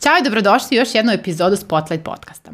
[0.00, 2.52] Ćao i dobrodošli u još jednu epizodu Spotlight podcasta.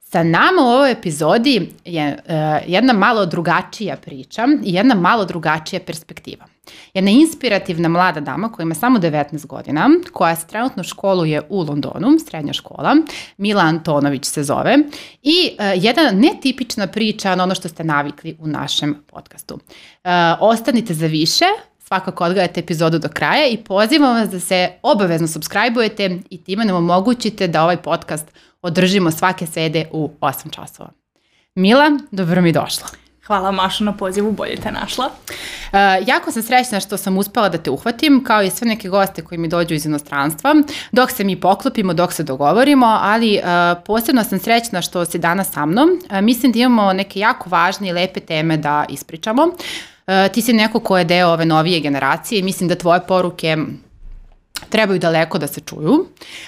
[0.00, 2.32] Sa nama u ovoj epizodi je uh,
[2.66, 6.46] jedna malo drugačija priča i jedna malo drugačija perspektiva.
[6.94, 12.18] Jedna inspirativna mlada dama koja ima samo 19 godina, koja se trenutno školuje u Londonu,
[12.28, 12.96] srednja škola,
[13.36, 14.78] Mila Antonović se zove,
[15.22, 19.54] i uh, jedna netipična priča na ono što ste navikli u našem podcastu.
[19.54, 20.10] Uh,
[20.40, 21.44] ostanite za više,
[21.90, 26.76] svakako odgledajte epizodu do kraja i pozivam vas da se obavezno subscribe-ujete i time nam
[26.76, 28.32] omogućite da ovaj podcast
[28.62, 30.90] održimo svake sede u 8 časova.
[31.54, 32.86] Mila, dobro mi došla.
[33.26, 35.06] Hvala Mašo na pozivu, bolje te našla.
[35.06, 39.22] Uh, jako sam srećna što sam uspela da te uhvatim, kao i sve neke goste
[39.24, 40.54] koji mi dođu iz inostranstva,
[40.92, 45.50] dok se mi poklopimo, dok se dogovorimo, ali uh, posebno sam srećna što si danas
[45.52, 45.90] sa mnom.
[45.90, 49.42] Uh, mislim da imamo neke jako važne i lepe teme da ispričamo.
[49.42, 49.52] Uh,
[50.06, 53.56] E, ti si neko ko je deo ove novije generacije i mislim da tvoje poruke
[54.68, 56.06] trebaju daleko da se čuju.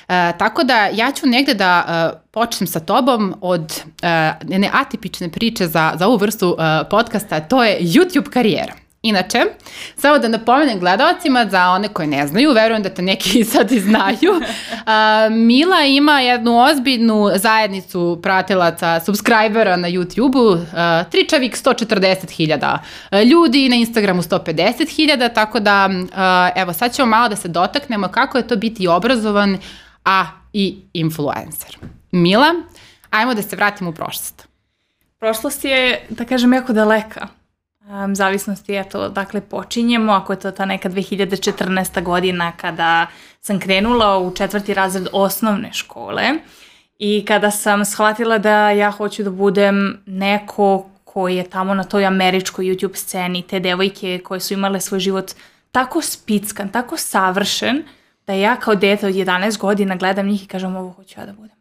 [0.09, 5.29] E, tako da ja ću negde da e, počnem sa tobom od e, ne atipične
[5.29, 8.82] priče za, za ovu vrstu e, podcasta, to je YouTube karijera.
[9.03, 9.45] Inače,
[9.97, 13.81] samo da napomenem gledalcima, za one koje ne znaju, verujem da te neki sad i
[13.81, 14.43] znaju, uh,
[15.31, 20.59] Mila ima jednu ozbiljnu zajednicu pratilaca, subscribera na YouTube-u,
[21.11, 22.79] Tričavik 140.000
[23.25, 28.39] ljudi, na Instagramu 150.000, tako da uh, evo sad ćemo malo da se dotaknemo kako
[28.39, 29.59] je to biti obrazovan,
[30.05, 31.79] a i influencer.
[32.13, 32.55] Mila,
[33.11, 34.49] ajmo da se vratimo u prošlost.
[35.19, 37.42] Prošlost je, da kažem, jako daleka
[37.89, 42.03] um, zavisnosti, eto, dakle, počinjemo, ako je to ta neka 2014.
[42.03, 43.07] godina kada
[43.41, 46.23] sam krenula u četvrti razred osnovne škole
[46.99, 52.07] i kada sam shvatila da ja hoću da budem neko koji je tamo na toj
[52.07, 55.33] američkoj YouTube sceni, te devojke koje su imale svoj život
[55.73, 57.83] tako spickan, tako savršen,
[58.27, 61.33] da ja kao dete od 11 godina gledam njih i kažem ovo hoću ja da
[61.33, 61.57] budem.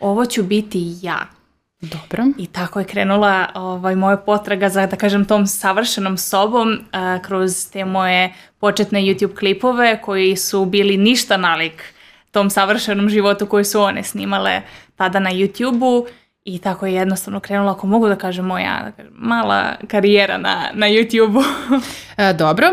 [0.00, 1.39] Ovo ću biti ja.
[1.80, 2.24] Dobro.
[2.38, 7.70] I tako je krenula ovaj, moja potraga za, da kažem, tom savršenom sobom uh, kroz
[7.72, 11.94] te moje početne YouTube klipove koji su bili ništa nalik
[12.30, 14.62] tom savršenom životu koji su one snimale
[14.96, 16.06] tada na YouTube-u
[16.44, 20.70] i tako je jednostavno krenula, ako mogu da kažem, moja da kažem, mala karijera na,
[20.74, 21.42] na YouTube-u.
[22.24, 22.72] e, dobro, e,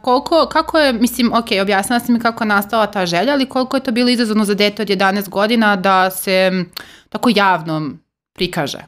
[0.00, 3.76] koliko, kako je, mislim, ok, objasnila sam mi kako je nastala ta želja, ali koliko
[3.76, 6.64] je to bilo izazovno za dete od 11 godina da se
[7.08, 7.90] tako javno
[8.32, 8.84] prikaže?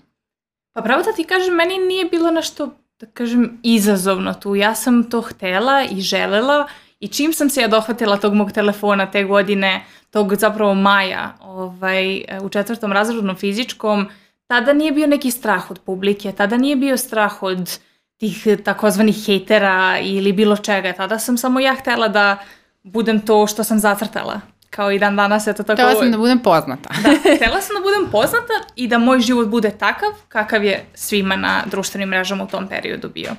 [0.72, 2.68] Pa pravo da ti kažem, meni nije bilo nešto,
[3.00, 4.54] da kažem, izazovno tu.
[4.54, 6.68] Ja sam to htela i želela
[7.00, 12.24] i čim sam se ja dohvatila tog mog telefona te godine, tog zapravo maja ovaj,
[12.42, 14.08] u četvrtom razredu fizičkom,
[14.46, 17.78] tada nije bio neki strah od publike, tada nije bio strah od
[18.16, 20.92] tih takozvanih hejtera ili bilo čega.
[20.92, 22.36] Tada sam samo ja htela da
[22.82, 24.40] budem to što sam zacrtala
[24.74, 25.82] kao i dan danas, eto tako...
[25.82, 26.88] Htela sam da budem poznata.
[27.02, 31.36] da, htela sam da budem poznata i da moj život bude takav kakav je svima
[31.36, 33.30] na društvenim mrežama u tom periodu bio.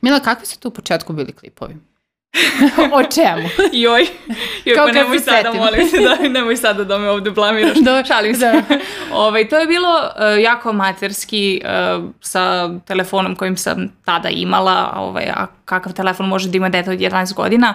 [0.00, 1.76] Mila, kakvi su tu u početku bili klipovi?
[2.98, 3.48] o čemu?
[3.72, 4.06] Joj,
[4.64, 5.60] joj Kao pa nemoj sada, setim.
[5.60, 8.52] molim se, da, nemoj sada da me ovde blamiraš, da, šalim se.
[8.52, 8.62] Da.
[9.24, 15.24] ovaj, to je bilo uh, jako materski uh, sa telefonom kojim sam tada imala, ovaj,
[15.24, 17.74] a kakav telefon može da ima dete od 11 godina,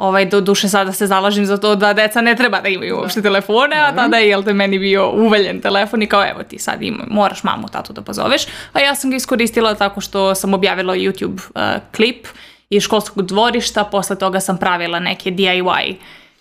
[0.00, 3.22] Ovaj, do duše sada se zalažem za to da deca ne treba da imaju uopšte
[3.22, 6.82] telefone, a tada je, jel te, meni bio uveljen telefon i kao, evo ti sad
[6.82, 8.46] ima, moraš mamu, tatu da pozoveš.
[8.72, 12.26] A ja sam ga iskoristila tako što sam objavila YouTube uh, klip
[12.70, 15.96] iz školskog dvorišta, posle toga sam pravila neke DIY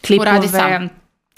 [0.08, 0.30] klipove.
[0.30, 0.90] Uradi sam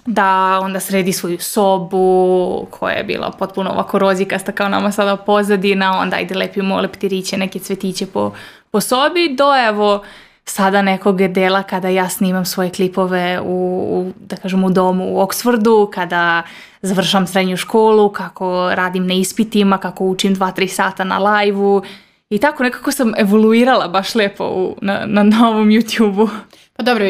[0.06, 6.00] da onda sredi svoju sobu koja je bila potpuno ovako rozikasta kao nama sada pozadina,
[6.00, 8.32] onda ajde lepimo leptiriće, neke cvetiće po,
[8.72, 10.04] po sobi, do evo
[10.46, 13.46] sada nekog dela kada ja snimam svoje klipove u,
[13.92, 16.44] u da kažem, u domu u Oksfordu, kada
[16.82, 21.84] završam srednju školu, kako radim na ispitima, kako učim 2-3 sata na lajvu
[22.32, 26.30] i tako nekako sam evoluirala baš lepo u, na, na novom YouTube-u.
[26.74, 27.06] Pa dobro,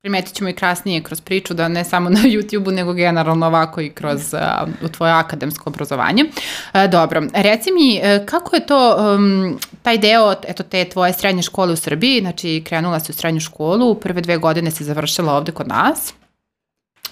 [0.00, 3.90] primetit ćemo i krasnije kroz priču da ne samo na YouTube-u nego generalno ovako i
[3.90, 6.24] kroz uh, u tvoje akademsko obrazovanje.
[6.24, 11.42] Uh, dobro, reci mi uh, kako je to um, taj deo eto te tvoje srednje
[11.42, 15.52] škole u Srbiji, znači krenula si u srednju školu, prve dve godine si završila ovde
[15.52, 16.14] kod nas.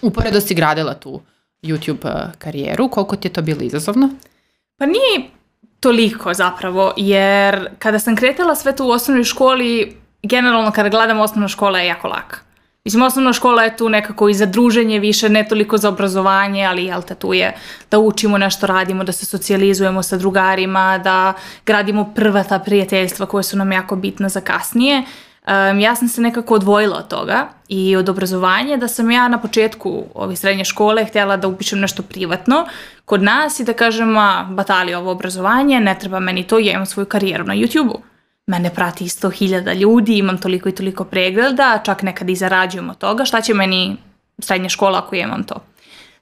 [0.03, 1.21] Uporedo si gradila tu
[1.63, 4.09] YouTube uh, karijeru, koliko ti je to bilo izazovno?
[4.79, 5.31] Pa nije
[5.85, 11.49] toliko zapravo, jer kada sam kretala sve tu u osnovnoj školi, generalno kada gledam osnovna
[11.49, 12.39] škola je jako laka.
[12.85, 16.85] Mislim, osnovna škola je tu nekako i za druženje više, ne toliko za obrazovanje, ali
[16.85, 17.55] jel te tu je
[17.91, 21.33] da učimo nešto, radimo, da se socijalizujemo sa drugarima, da
[21.67, 25.03] gradimo prva ta prijateljstva koje su nam jako bitna za kasnije.
[25.81, 30.05] Ja sam se nekako odvojila od toga i od obrazovanja da sam ja na početku
[30.15, 32.67] ove srednje škole htjela da upišem nešto privatno
[33.05, 36.87] kod nas i da kažem, a batali ovo obrazovanje, ne treba meni to, ja imam
[36.87, 38.01] svoju karijeru na YouTube-u.
[38.47, 43.25] Mene prati 100.000 ljudi, imam toliko i toliko pregleda, čak nekad i zarađujem od toga,
[43.25, 43.97] šta će meni
[44.39, 45.65] srednja škola ako imam to.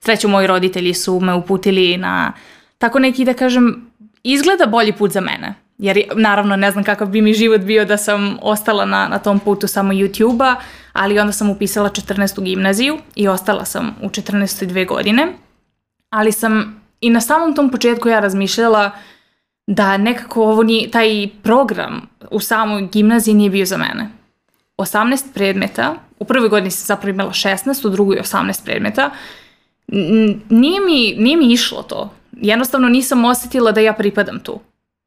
[0.00, 2.32] Sreću, moji roditelji su me uputili na
[2.78, 3.90] tako neki, da kažem,
[4.22, 5.54] izgleda bolji put za mene.
[5.82, 9.38] Jer naravno ne znam kakav bi mi život bio da sam ostala na, na tom
[9.38, 10.56] putu samo YouTube-a,
[10.92, 12.42] ali onda sam upisala 14.
[12.42, 14.64] gimnaziju i ostala sam u 14.
[14.64, 15.32] dve godine.
[16.10, 18.90] Ali sam i na samom tom početku ja razmišljala
[19.66, 24.10] da nekako ovo nije, taj program u samoj gimnaziji nije bio za mene.
[24.78, 29.10] 18 predmeta, u prvoj godini sam zapravo imala 16, u drugoj 18 predmeta.
[30.48, 32.14] Nije mi, nije mi išlo to.
[32.32, 34.60] Jednostavno nisam osjetila da ja pripadam tu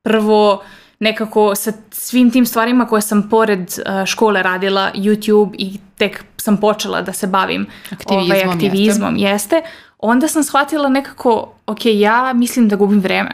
[0.06, 0.63] prvo
[1.00, 6.57] nekako sa svim tim stvarima koje sam pored uh, škole radila, YouTube i tek sam
[6.57, 9.62] počela da se bavim aktivizmom, ovaj, aktivizmom jeste.
[10.00, 13.31] onda sam shvatila nekako, ok, ja mislim da gubim vreme.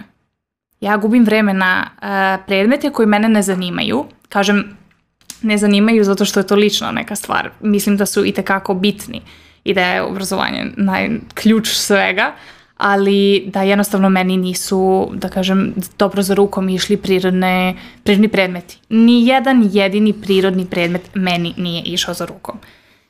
[0.82, 4.06] Ja gubim vreme na uh, predmete koji mene ne zanimaju.
[4.30, 4.78] Kažem,
[5.42, 7.50] ne zanimaju zato što je to lična neka stvar.
[7.62, 9.22] Mislim da su i tekako bitni
[9.64, 12.34] i da je obrazovanje naj, ključ svega
[12.84, 18.78] ali da jednostavno meni nisu, da kažem, dobro za rukom išli prirodne, prirodni predmeti.
[18.90, 22.58] Ni jedan jedini prirodni predmet meni nije išao za rukom.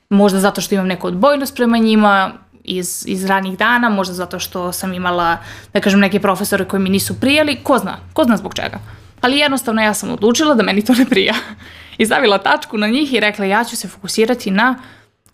[0.10, 2.32] Možda zato što imam neku odbojnost prema njima
[2.64, 5.38] iz, iz ranih dana, možda zato što sam imala,
[5.74, 8.80] da kažem, neke profesore koji mi nisu prijali, ko zna, ko zna zbog čega.
[9.22, 11.34] Ali jednostavno ja sam odlučila da meni to ne prija.
[11.98, 14.76] I stavila tačku na njih i rekla ja ću se fokusirati na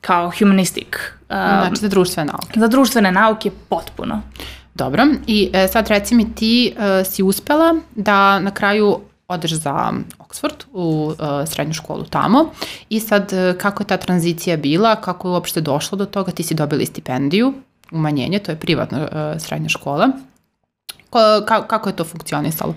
[0.02, 1.14] kao humanistik.
[1.30, 2.60] Um, znači za društvene nauke.
[2.60, 4.22] Za društvene nauke potpuno.
[4.74, 9.94] Dobro, i e, sad reci mi ti e, si uspela da na kraju odeš za
[10.20, 12.50] Oxford u e, srednju školu tamo
[12.90, 16.44] i sad e, kako je ta tranzicija bila, kako je uopšte došlo do toga, ti
[16.44, 17.54] si dobili stipendiju,
[17.92, 20.10] umanjenje, to je privatna e, srednja škola.
[21.10, 22.76] Ko, ka, kako je to funkcionisalo?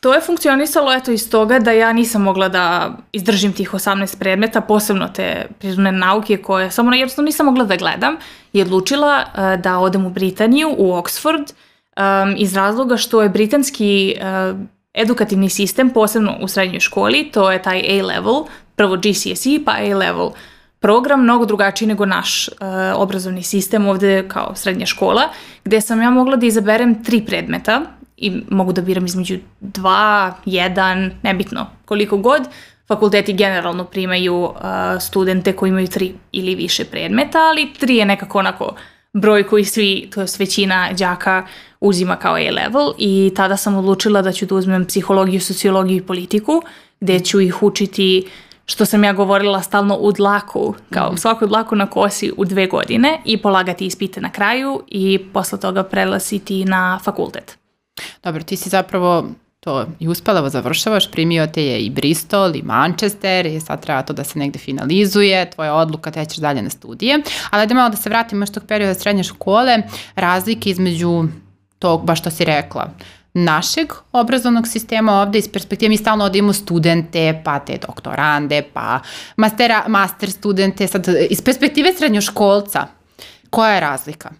[0.00, 4.60] To je funkcionisalo eto iz toga da ja nisam mogla da izdržim tih 18 predmeta,
[4.60, 8.16] posebno te prirodne nauke koje samo jednostavno nisam mogla da gledam
[8.52, 14.16] i odlučila uh, da odem u Britaniju, u Oxford, um, iz razloga što je britanski
[14.16, 14.58] uh,
[14.94, 18.44] edukativni sistem, posebno u srednjoj školi, to je taj A-level,
[18.76, 20.30] prvo GCSE pa A-level
[20.78, 22.54] program, mnogo drugačiji nego naš uh,
[22.94, 25.22] obrazovni sistem ovde kao srednja škola,
[25.64, 31.10] gde sam ja mogla da izaberem tri predmeta i mogu da biram između dva, jedan,
[31.22, 32.42] nebitno, koliko god.
[32.88, 34.52] Fakulteti generalno primaju uh,
[35.00, 38.74] studente koji imaju tri ili više predmeta, ali tri je nekako onako
[39.12, 41.46] broj koji svi, to je većina đaka
[41.80, 46.62] uzima kao A-level i tada sam odlučila da ću da uzmem psihologiju, sociologiju i politiku,
[47.00, 48.28] gde ću ih učiti
[48.66, 51.16] što sam ja govorila stalno u dlaku, kao mm.
[51.16, 55.82] svaku dlaku na kosi u dve godine i polagati ispite na kraju i posle toga
[55.82, 57.59] prelasiti na fakultet.
[58.22, 59.28] Dobro, ti si zapravo
[59.60, 64.12] to i uspela završavaš, primio te je i Bristol i Manchester i sad treba to
[64.12, 67.18] da se negde finalizuje, tvoja odluka te ćeš dalje na studije,
[67.50, 69.82] ali da malo da se vratimo još tog perioda srednje škole,
[70.14, 71.24] razlike između
[71.78, 72.90] tog, baš što si rekla,
[73.34, 79.00] našeg obrazovnog sistema ovde iz perspektive mi stalno ovde imamo studente, pa te doktorande, pa
[79.36, 82.86] mastera, master studente, sad iz perspektive srednjoškolca,
[83.50, 84.30] koja je razlika?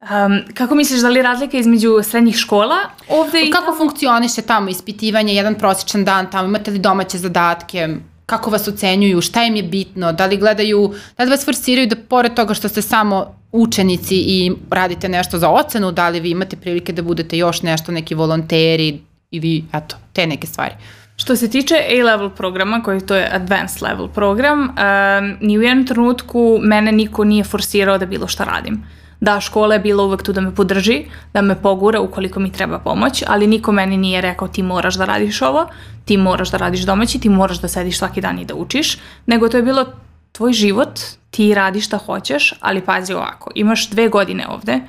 [0.00, 2.76] Um, kako misliš, da li je razlika između srednjih škola
[3.08, 3.78] ovde i Kako tamo?
[3.78, 7.88] funkcioniše tamo ispitivanje, jedan prosječan dan tamo, imate li domaće zadatke,
[8.26, 11.96] kako vas ocenjuju, šta im je bitno, da li gledaju, da li vas forsiraju da
[11.96, 16.56] pored toga što ste samo učenici i radite nešto za ocenu, da li vi imate
[16.56, 20.74] prilike da budete još nešto, neki volonteri ili eto, te neke stvari.
[21.16, 25.86] Što se tiče A-level programa, koji to je advanced level program, um, ni u jednom
[25.86, 28.84] trenutku mene niko nije forsirao da bilo šta radim.
[29.20, 32.78] Da, škola je bila uvek tu da me podrži, da me pogura ukoliko mi treba
[32.78, 35.66] pomoć, ali niko meni nije rekao ti moraš da radiš ovo,
[36.04, 39.48] ti moraš da radiš domaći, ti moraš da sediš svaki dan i da učiš, nego
[39.48, 39.86] to je bilo
[40.32, 44.80] tvoj život, ti radiš šta hoćeš, ali pazi ovako, imaš dve godine ovde,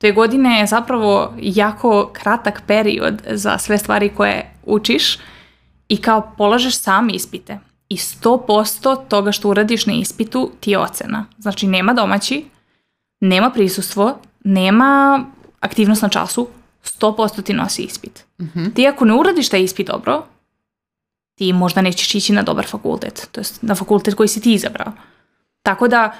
[0.00, 5.18] dve godine je zapravo jako kratak period za sve stvari koje učiš
[5.88, 7.58] i kao polažeš sam ispite.
[7.88, 11.24] I 100% toga što uradiš na ispitu ti je ocena.
[11.38, 12.44] Znači nema domaći,
[13.22, 15.24] nema prisustvo, nema
[15.60, 16.48] aktivnost na času,
[16.84, 18.24] 100% ti nosi ispit.
[18.40, 18.74] Mm -hmm.
[18.74, 20.26] Ti ako ne uradiš taj ispit dobro,
[21.38, 24.92] ti možda nećeš ići na dobar fakultet, to jest na fakultet koji si ti izabrao.
[25.62, 26.12] Tako da,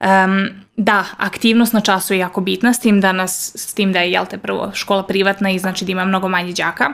[0.00, 4.00] um, da, aktivnost na času je jako bitna, s tim da, nas, s tim da
[4.00, 6.92] je, jel te, prvo škola privatna i znači da ima mnogo manje đaka,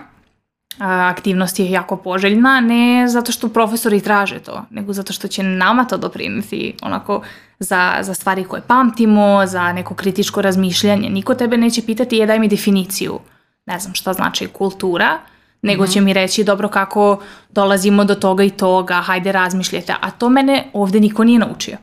[0.78, 5.84] aktivnost je jako poželjna, ne zato što profesori traže to, nego zato što će nama
[5.84, 7.22] to dopriniti onako
[7.58, 11.10] za, za stvari koje pamtimo, za neko kritičko razmišljanje.
[11.10, 13.18] Niko tebe neće pitati je daj mi definiciju,
[13.66, 15.18] ne znam šta znači kultura,
[15.62, 17.20] nego će mi reći dobro kako
[17.50, 21.76] dolazimo do toga i toga, hajde razmišljajte, a to mene ovde niko nije naučio.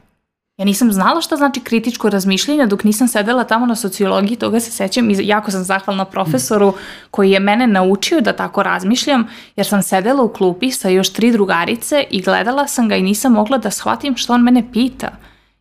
[0.58, 4.72] Ja nisam znala šta znači kritičko razmišljanje dok nisam sedela tamo na sociologiji, toga se
[4.72, 6.74] sećam i jako sam zahvalna profesoru
[7.12, 11.32] koji je mene naučio da tako razmišljam, jer sam sedela u klupi sa još tri
[11.32, 15.08] drugarice i gledala sam ga i nisam mogla da shvatim što on mene pita.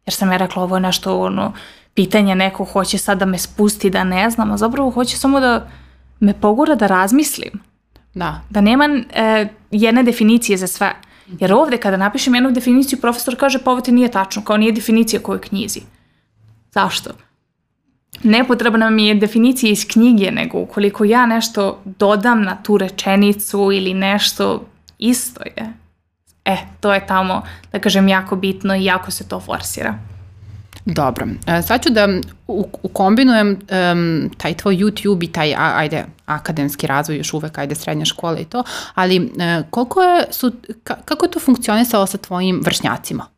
[0.07, 1.53] Jer sam ja rekla ovo je nešto ono,
[1.95, 5.69] pitanje neko hoće sad da me spusti da ne znam, a zapravo hoće samo da
[6.21, 7.61] me pogura da razmislim.
[8.15, 8.41] Da.
[8.51, 10.95] Da nema e, jedne definicije za sve.
[11.41, 14.73] Jer ovde kada napišem jednu definiciju, profesor kaže pa ovo ti nije tačno, kao nije
[14.73, 15.81] definicija koju knjizi.
[16.73, 17.11] Zašto?
[18.23, 23.95] Nepotrebna mi je definicija iz knjige, nego ukoliko ja nešto dodam na tu rečenicu ili
[23.95, 24.67] nešto
[24.99, 25.73] isto je.
[26.45, 29.99] E, to je tamo, da kažem, jako bitno i jako se to forsira.
[30.85, 32.09] Dobro, e, sad ću da
[32.83, 38.39] ukombinujem um, taj tvoj YouTube i taj, ajde, akademski razvoj, još uvek, ajde, srednja škola
[38.39, 38.65] i to,
[38.95, 43.34] ali uh, koliko je, su, kako je to funkcionisalo sa tvojim vršnjacima?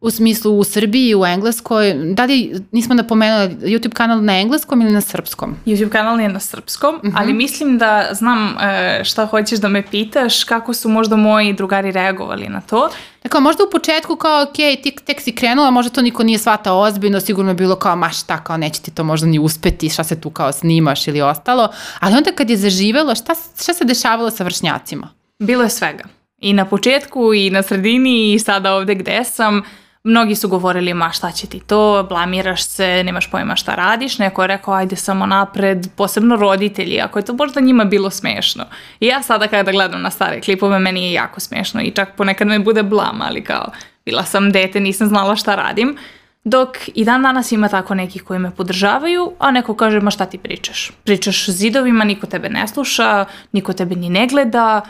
[0.00, 4.92] U smislu u Srbiji, u Engleskoj, da li nismo napomenuli YouTube kanal na engleskom ili
[4.92, 5.56] na srpskom?
[5.66, 7.16] YouTube kanal je na srpskom, uh mhm.
[7.16, 7.20] -huh.
[7.20, 11.92] ali mislim da znam e, šta hoćeš da me pitaš, kako su možda moji drugari
[11.92, 12.90] reagovali na to.
[13.22, 16.80] Dakle, možda u početku kao, ok, ti tek si krenula, možda to niko nije shvatao
[16.80, 20.04] ozbiljno, sigurno je bilo kao, ma šta, kao neće ti to možda ni uspeti, šta
[20.04, 21.68] se tu kao snimaš ili ostalo,
[22.00, 25.08] ali onda kad je zaživelo, šta, šta se dešavalo sa vršnjacima?
[25.38, 26.04] Bilo je svega.
[26.38, 29.62] I na početku, i na sredini, i sada ovde gde sam,
[30.04, 34.18] Mnogi su govorili, ma šta će ti to, blamiraš se, nemaš pojma šta radiš.
[34.18, 38.64] Neko je rekao, ajde samo napred, posebno roditelji, ako je to možda njima bilo smešno.
[39.00, 42.48] I ja sada kada gledam na stare klipove, meni je jako smešno i čak ponekad
[42.48, 43.72] me bude blam, ali kao,
[44.04, 45.96] bila sam dete, nisam znala šta radim.
[46.44, 50.26] Dok i dan danas ima tako nekih koji me podržavaju, a neko kaže, ma šta
[50.26, 50.90] ti pričaš?
[51.04, 54.80] Pričaš zidovima, niko tebe ne sluša, niko tebe ni ne gleda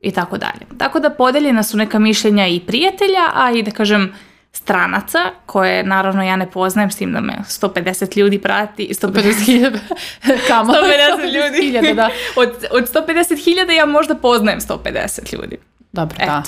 [0.00, 0.66] i tako dalje.
[0.78, 4.12] Tako da podeljena su neka mišljenja i prijatelja, a i da kažem,
[4.52, 8.90] stranaca, koje naravno ja ne poznajem s tim da me 150 ljudi prati.
[9.02, 9.78] 150.000
[10.48, 10.72] kamo?
[11.22, 11.94] 150 ljudi.
[11.94, 12.10] da.
[12.42, 15.56] od, od 150.000 ja možda poznajem 150 ljudi.
[15.92, 16.24] Dobro, da.
[16.24, 16.32] Eto.
[16.32, 16.42] da.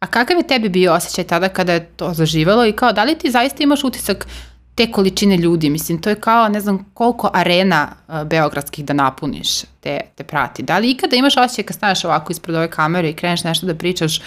[0.00, 3.18] A kakav je tebi bio osjećaj tada kada je to zaživelo i kao da li
[3.18, 4.26] ti zaista imaš utisak
[4.74, 9.62] te količine ljudi, mislim, to je kao ne znam koliko arena uh, beogradskih da napuniš
[9.80, 10.62] te, te prati.
[10.62, 13.74] Da li ikada imaš osjećaj kad staneš ovako ispred ove kamere i kreneš nešto da
[13.74, 14.20] pričaš,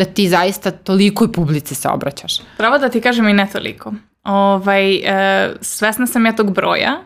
[0.00, 2.40] da ti zaista tolikoj publici se obraćaš?
[2.56, 3.92] Pravo da ti kažem i ne toliko.
[4.24, 7.02] Ovaj, e, svesna sam ja tog broja,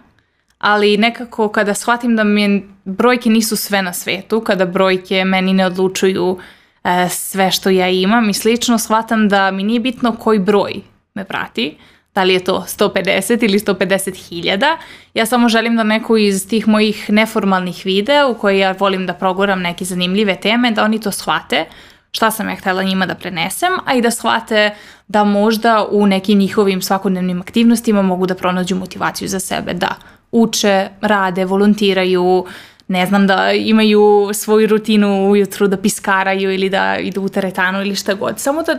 [0.58, 5.66] ali nekako kada shvatim da mi brojke nisu sve na svetu, kada brojke meni ne
[5.66, 6.38] odlučuju
[6.84, 10.74] e, sve što ja imam i slično, shvatam da mi nije bitno koji broj
[11.14, 11.76] me prati,
[12.14, 14.78] da li je to 150 ili 150 hiljada.
[15.14, 19.14] Ja samo želim da neko iz tih mojih neformalnih videa u koje ja volim da
[19.14, 21.64] proguram neke zanimljive teme, da oni to shvate,
[22.14, 24.74] šta sam ja htela njima da prenesem, a i da shvate
[25.08, 29.96] da možda u nekim njihovim svakodnevnim aktivnostima mogu da pronađu motivaciju za sebe, da
[30.32, 32.44] uče, rade, volontiraju,
[32.88, 37.96] ne znam, da imaju svoju rutinu ujutru, da piskaraju ili da idu u teretanu ili
[37.96, 38.38] šta god.
[38.38, 38.78] Samo da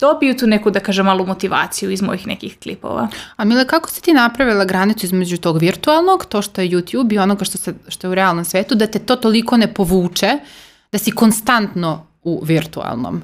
[0.00, 3.08] dobiju tu neku, da kažem, malu motivaciju iz mojih nekih klipova.
[3.36, 7.18] A Mile, kako si ti napravila granicu između tog virtualnog, to što je YouTube i
[7.18, 10.38] onoga što, se, što je u realnom svetu, da te to toliko ne povuče,
[10.92, 13.22] da si konstantno u virtualnom.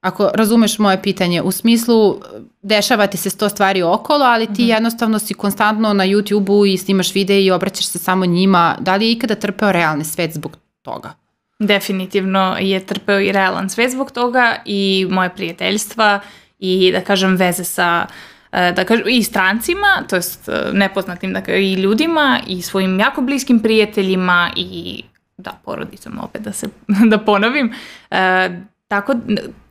[0.00, 2.20] Ako razumeš moje pitanje, u smislu
[2.62, 4.74] dešava ti se sto stvari okolo, ali ti mm -hmm.
[4.74, 8.76] jednostavno si konstantno na YouTube-u i snimaš videe i obraćaš se samo njima.
[8.80, 11.14] Da li je ikada trpeo realni svet zbog toga?
[11.58, 16.20] Definitivno je trpeo i realan svet zbog toga i moje prijateljstva
[16.58, 18.06] i da kažem veze sa
[18.52, 23.00] e, da kažem, i strancima, to jest e, nepoznatim da kažem, i ljudima i svojim
[23.00, 25.02] jako bliskim prijateljima i
[25.42, 26.68] da, porodicom opet da se
[27.10, 27.72] da ponovim.
[28.10, 28.50] E,
[28.88, 29.14] tako,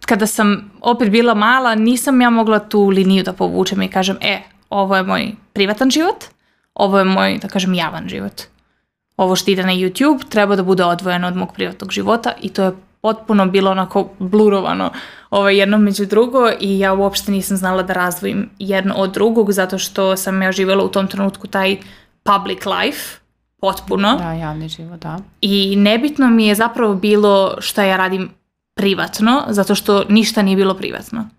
[0.06, 4.42] kada sam opet bila mala, nisam ja mogla tu liniju da povučem i kažem, e,
[4.70, 6.26] ovo je moj privatan život,
[6.74, 8.42] ovo je moj, da kažem, javan život.
[9.18, 12.64] Ovo što ide na YouTube treba da bude odvojeno od mog privatnog života i to
[12.64, 14.92] je potpuno bilo onako blurovano
[15.30, 19.78] ovaj, jedno među drugo i ja uopšte nisam znala da razdvojim jedno od drugog zato
[19.78, 21.78] što sam ja živjela u tom trenutku taj
[22.24, 23.21] public life
[23.62, 24.16] potpuno.
[24.16, 25.20] Da, javni život, da.
[25.42, 28.30] I nebitno mi je zapravo bilo šta ja radim
[28.74, 31.30] privatno, zato što ništa nije bilo privatno.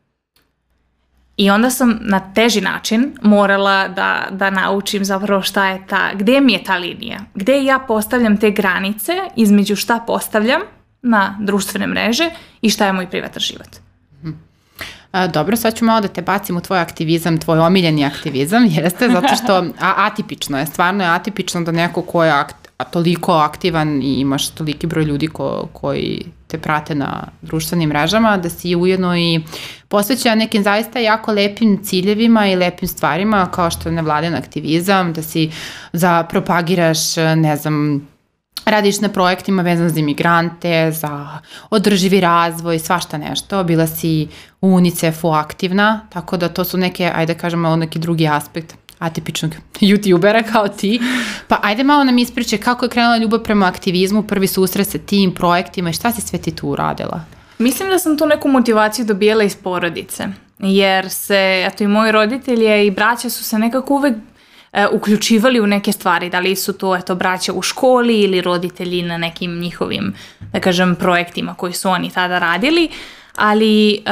[1.36, 6.40] I onda sam na teži način morala da, da naučim zapravo šta je ta, gdje
[6.40, 10.60] mi je ta linija, gdje ja postavljam te granice između šta postavljam
[11.02, 13.68] na društvene mreže i šta je moj privatan život.
[15.32, 19.36] Dobro, sad ću malo da te bacim u tvoj aktivizam, tvoj omiljeni aktivizam, jeste, zato
[19.42, 22.32] što a, atipično je, stvarno je atipično da neko ko je
[22.90, 28.50] toliko aktivan i imaš toliki broj ljudi ko, koji te prate na društvenim mrežama, da
[28.50, 29.40] si ujedno i
[29.88, 35.22] posveća nekim zaista jako lepim ciljevima i lepim stvarima kao što je nevladen aktivizam, da
[35.22, 35.50] si
[35.92, 38.08] za propagiraš, ne znam,
[38.64, 41.38] radiš na projektima vezan za imigrante, za
[41.70, 43.64] održivi razvoj, svašta nešto.
[43.64, 44.28] Bila si
[44.60, 50.52] u UNICEF-u aktivna, tako da to su neke, ajde kažemo, neki drugi aspekt atipičnog youtubera
[50.52, 51.00] kao ti.
[51.48, 55.34] Pa ajde malo nam ispričaj kako je krenula ljubav prema aktivizmu, prvi susret sa tim
[55.34, 57.20] projektima i šta si sve ti tu uradila?
[57.58, 60.26] Mislim da sam tu neku motivaciju dobijela iz porodice.
[60.58, 64.14] Jer se, eto i moji roditelji i braća su se nekako uvek
[64.72, 69.02] e, uključivali u neke stvari, da li su to eto braća u školi ili roditelji
[69.02, 70.14] na nekim njihovim,
[70.52, 72.88] da kažem, projektima koji su oni tada radili,
[73.36, 74.02] ali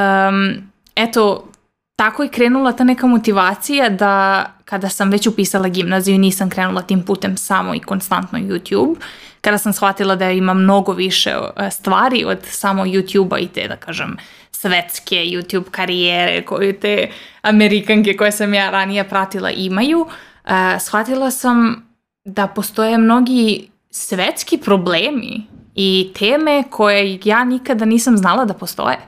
[0.97, 1.50] eto,
[1.97, 7.02] tako je krenula ta neka motivacija da kada sam već upisala gimnaziju nisam krenula tim
[7.02, 8.97] putem samo i konstantno YouTube,
[9.40, 13.76] kada sam shvatila da ima mnogo više e, stvari od samo YouTube-a i te, da
[13.76, 14.17] kažem,
[14.50, 17.11] svetske YouTube karijere koje te
[17.43, 20.07] Amerikanke koje sam ja ranije pratila imaju,
[20.45, 21.89] e, shvatila sam
[22.25, 28.99] da postoje mnogi svetski problemi i teme koje ja nikada nisam znala da postoje.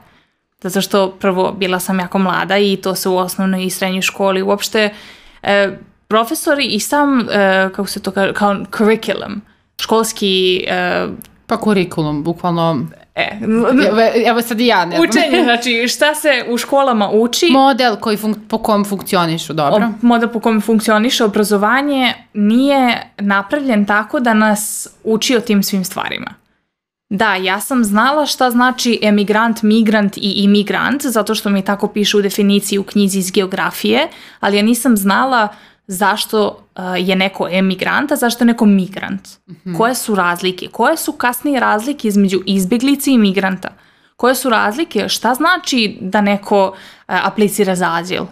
[0.62, 4.42] Zato što prvo bila sam jako mlada i to se u osnovnoj i srednjoj školi
[4.42, 4.94] uopšte
[5.42, 7.24] e, profesori i sam, e,
[7.74, 9.40] kako se to kaže, kao curriculum,
[9.80, 10.64] školski...
[10.68, 11.06] E,
[11.46, 12.86] pa kurikulum, bukvalno...
[13.14, 13.38] E,
[14.26, 15.08] evo sad i ja ne znam.
[15.08, 17.48] Učenje, znači šta se u školama uči.
[17.52, 19.88] Model koji po kom funkcionišu, dobro.
[20.02, 26.34] model po kom funkcioniše obrazovanje nije napravljen tako da nas uči o tim svim stvarima.
[27.10, 32.16] Da, ja sam znala šta znači emigrant, migrant i imigrant, zato što mi tako piše
[32.16, 34.08] u definiciji u knjizi iz geografije,
[34.40, 35.48] ali ja nisam znala
[35.92, 39.28] zašto eh, je neko emigrant, a zašto je neko migrant.
[39.50, 39.76] Mhm.
[39.76, 40.68] Koje su razlike?
[40.68, 43.68] Koje su kasnije razlike između izbjeglice i migranta?
[44.16, 45.08] Koje su razlike?
[45.08, 46.74] Šta znači da neko
[47.08, 48.24] eh, aplicira za azil?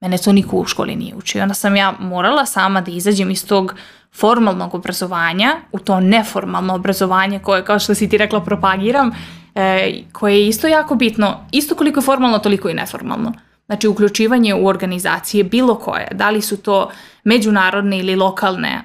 [0.00, 1.42] Mene to niko u školi nije učio.
[1.42, 3.74] Onda sam ja morala sama da izađem iz tog
[4.14, 9.10] formalnog obrazovanja u to neformalno obrazovanje koje, kao što si ti rekla, propagiram,
[9.54, 13.32] e, koje je isto jako bitno, isto koliko je formalno, toliko i neformalno.
[13.68, 16.90] Znači, uključivanje u organizacije bilo koje, da li su to
[17.24, 18.82] međunarodne ili lokalne e,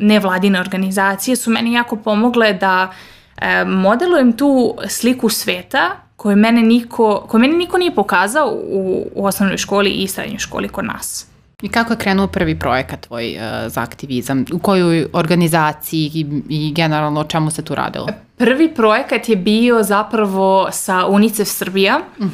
[0.00, 2.92] nevladine organizacije, su meni jako pomogle da
[3.36, 9.26] e, modelujem tu sliku sveta koju mene niko, koju meni niko nije pokazao u, u
[9.26, 11.26] osnovnoj školi i srednjoj školi kod nas.
[11.62, 14.44] I kako je krenuo prvi projekat tvoj uh, za aktivizam?
[14.52, 18.08] U kojoj organizaciji i, i generalno o čemu se tu radilo?
[18.36, 22.00] Prvi projekat je bio zapravo sa UNICEF Srbija.
[22.18, 22.28] uh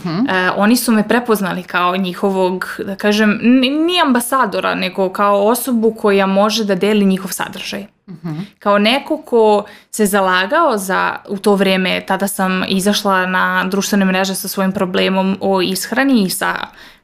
[0.57, 3.41] oni su me prepoznali kao njihovog, da kažem,
[3.87, 7.87] ni ambasadora, nego kao osobu koja može da deli njihov sadržaj.
[8.07, 8.15] uh
[8.59, 14.35] Kao neko ko se zalagao za, u to vrijeme, tada sam izašla na društvene mreže
[14.35, 16.55] sa svojim problemom o ishrani i sa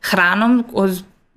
[0.00, 0.64] hranom,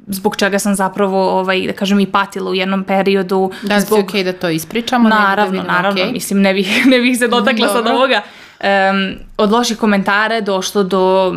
[0.07, 3.51] zbog čega sam zapravo, ovaj, da kažem, i patila u jednom periodu.
[3.61, 3.99] Da zbog...
[3.99, 5.09] ok da to ispričamo?
[5.09, 6.05] Naravno, naravno.
[6.11, 8.21] Mislim, ne bih, ne bih se dotakla sad ovoga.
[8.63, 11.33] Um, od loših komentare došlo do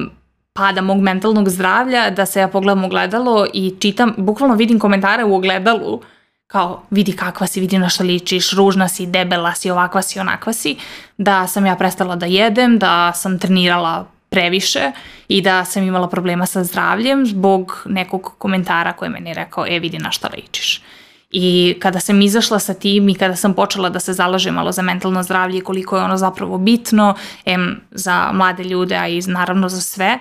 [0.53, 5.25] pada mog mentalnog zdravlja, da se ja pogledam u gledalo i čitam, bukvalno vidim komentare
[5.25, 6.01] u ogledalu,
[6.47, 10.53] kao vidi kakva si, vidi na što ličiš, ružna si, debela si, ovakva si, onakva
[10.53, 10.77] si,
[11.19, 14.93] da sam ja prestala da jedem, da sam trenirala previše
[15.29, 19.79] i da sam imala problema sa zdravljem zbog nekog komentara koji meni je rekao e
[19.79, 20.83] vidi na šta ličiš.
[21.31, 24.83] I kada sam izašla sa tim i kada sam počela da se zalažem malo za
[24.83, 29.69] mentalno zdravlje i koliko je ono zapravo bitno, em za mlade ljude, a i naravno
[29.69, 30.19] za sve,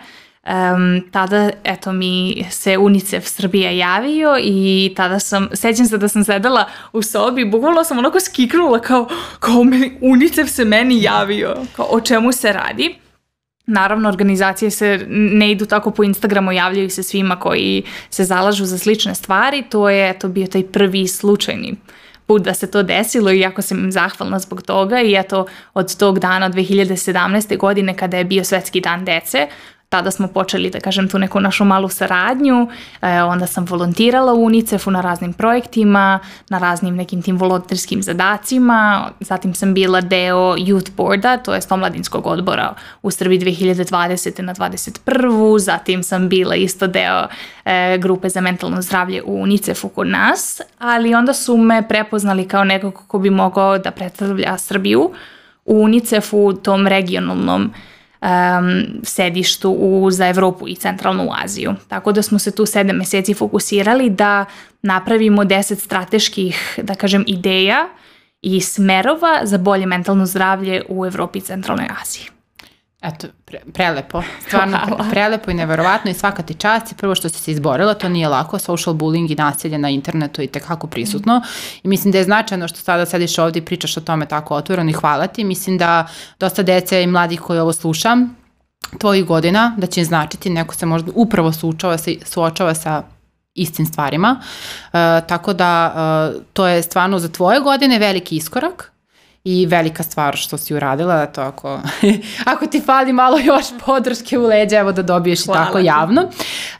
[1.11, 6.65] tada eto mi se UNICEF Srbija javio i tada sam, sećam se da sam sedela
[6.93, 9.07] u sobi, bukvalno sam onako skiknula kao,
[9.39, 9.55] kao
[10.01, 13.04] UNICEF se meni javio, kao o čemu se radi.
[13.67, 18.77] Naravno, organizacije se ne idu tako po Instagramu, javljaju se svima koji se zalažu za
[18.77, 19.63] slične stvari.
[19.69, 21.75] To je to bio taj prvi slučajni
[22.25, 25.97] put da se to desilo i jako sam im zahvalna zbog toga i eto od
[25.97, 27.57] tog dana 2017.
[27.57, 29.47] godine kada je bio Svetski dan dece
[29.89, 32.67] tada smo počeli da kažem tu neku našu malu saradnju,
[33.01, 36.19] e, onda sam volontirala u UNICEF-u na raznim projektima,
[36.49, 42.27] na raznim nekim tim volonterskim zadacima, zatim sam bila deo Youth Boarda, to je omladinskog
[42.27, 44.41] odbora u Srbiji 2020.
[44.41, 45.59] na 2021.
[45.59, 47.27] Zatim sam bila isto deo
[47.65, 52.63] e, grupe za mentalno zdravlje u UNICEF-u kod nas, ali onda su me prepoznali kao
[52.63, 55.11] nekog ko bi mogao da predstavlja Srbiju
[55.65, 57.73] u UNICEF-u, tom regionalnom
[58.25, 61.73] um, sedištu u, za Evropu i centralnu Aziju.
[61.87, 64.45] Tako da smo se tu sedam meseci fokusirali da
[64.81, 67.87] napravimo deset strateških, da kažem, ideja
[68.41, 72.34] i smerova za bolje mentalno zdravlje u Evropi i centralnoj Aziji.
[73.05, 77.29] Eto, pre, prelepo, stvarno pre, prelepo i neverovatno i svaka ti čast i prvo što
[77.29, 81.41] si se izborila, to nije lako, social bullying i nasilje na internetu i tekako prisutno.
[81.83, 84.89] I mislim da je značajno što sada sediš ovdje i pričaš o tome tako otvoreno
[84.89, 86.07] i hvala ti, mislim da
[86.39, 88.35] dosta dece i mladih koji ovo slušam,
[88.99, 93.03] tvojih godina, da će značiti, neko se možda upravo suočava, suočava sa
[93.53, 94.41] istim stvarima,
[94.93, 95.93] e, tako da
[96.35, 98.91] e, to je stvarno za tvoje godine veliki iskorak,
[99.45, 101.79] i velika stvar što si uradila, to ako,
[102.53, 105.85] ako ti fali malo još podrške u leđa, evo da dobiješ Hvala i tako ti.
[105.85, 106.29] javno.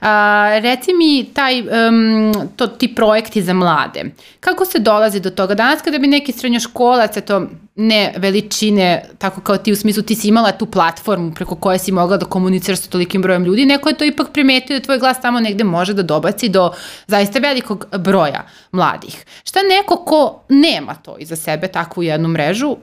[0.00, 4.04] A, reci mi taj, um, to, ti projekti za mlade,
[4.40, 5.54] kako se dolazi do toga?
[5.54, 10.28] Danas kada bi neki srednjoškolac, eto, ne veličine, tako kao ti u smislu ti si
[10.28, 13.96] imala tu platformu preko koje si mogla da komuniciraš sa tolikim brojem ljudi, neko je
[13.96, 16.72] to ipak primetio da tvoj glas tamo negde može da dobaci do
[17.06, 19.24] zaista velikog broja mladih.
[19.44, 22.76] Šta neko ko nema to iza sebe, takvu jednu mrežu,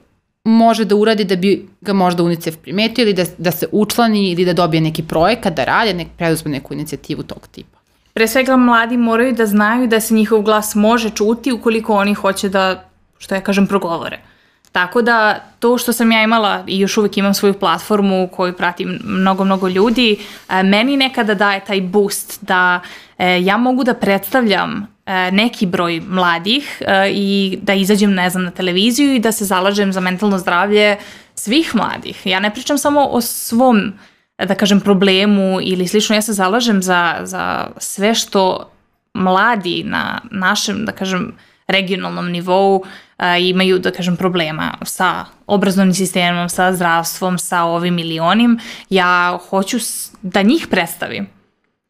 [0.44, 4.46] može da uradi da bi ga možda UNICEF primetio ili da, da se učlani ili
[4.46, 7.80] da dobije neki projekat, da radi, nek preduzme neku inicijativu tog tipa?
[8.14, 12.50] Pre svega mladi moraju da znaju da se njihov glas može čuti ukoliko oni hoće
[12.50, 14.33] da, što ja kažem, progovore.
[14.74, 19.00] Tako da to što sam ja imala i još uvijek imam svoju platformu koju pratim
[19.04, 20.18] mnogo, mnogo ljudi,
[20.50, 22.80] e, meni nekada daje taj boost da
[23.18, 26.82] e, ja mogu da predstavljam e, neki broj mladih
[27.12, 30.98] i da izađem, ne znam, na televiziju i da se zalažem za mentalno zdravlje
[31.36, 32.26] svih mladih.
[32.26, 33.94] Ja ne pričam samo o svom,
[34.38, 38.72] da kažem, problemu ili slično, ja se zalažem za, za sve što
[39.14, 41.34] mladi na našem, da kažem,
[41.68, 42.84] regionalnom nivou
[43.24, 48.60] a, imaju, da kažem, problema sa obrazovnim sistemom, sa zdravstvom, sa ovim ili onim.
[48.90, 49.78] Ja hoću
[50.22, 51.28] da njih predstavim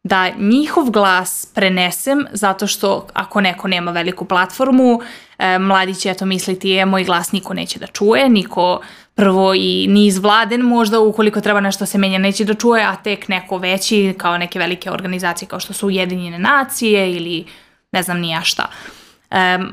[0.03, 4.99] da njihov glas prenesem zato što ako neko nema veliku platformu,
[5.37, 8.81] e, mladi će eto misliti je moj glas niko neće da čuje, niko
[9.15, 12.95] prvo i ni iz vladen možda ukoliko treba nešto se menja neće da čuje, a
[12.95, 17.45] tek neko veći kao neke velike organizacije kao što su Ujedinjene nacije ili
[17.91, 18.67] ne znam nija šta.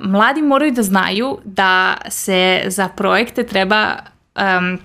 [0.02, 3.94] Mladi moraju da znaju da se za projekte treba
[4.36, 4.78] um,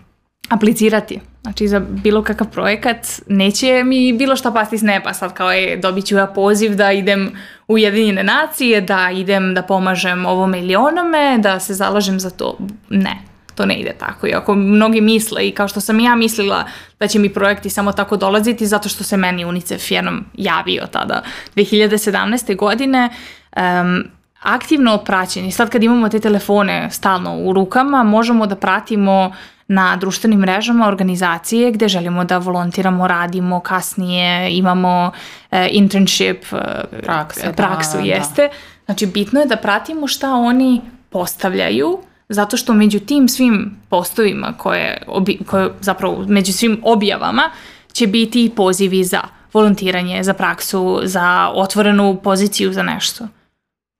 [0.49, 1.19] aplicirati.
[1.41, 5.77] Znači za bilo kakav projekat neće mi bilo šta pasti s neba sad kao je
[5.77, 7.31] dobit ću ja poziv da idem
[7.67, 12.57] u Ujedinjene nacije, da idem da pomažem ovome ili onome, da se zalažem za to.
[12.89, 13.17] Ne,
[13.55, 14.27] to ne ide tako.
[14.27, 16.65] I ako mnogi misle i kao što sam ja mislila
[16.99, 21.21] da će mi projekti samo tako dolaziti zato što se meni UNICEF jednom javio tada
[21.55, 22.55] 2017.
[22.55, 23.09] godine,
[23.57, 24.03] um,
[24.45, 25.51] aktivno praćenje.
[25.51, 29.31] Sad kad imamo te telefone stalno u rukama, možemo da pratimo
[29.67, 35.12] na društvenim mrežama organizacije gde želimo da volontiramo, radimo, kasnije imamo
[35.51, 36.58] e, internship, e,
[37.03, 38.41] Prakse, praksu, da, da, jeste.
[38.41, 38.53] Da.
[38.86, 45.03] Znači, bitno je da pratimo šta oni postavljaju, zato što među tim svim postovima koje,
[45.08, 47.49] obi, koje zapravo među svim objavama
[47.91, 49.21] će biti i pozivi za
[49.53, 53.27] volontiranje, za praksu, za otvorenu poziciju za nešto.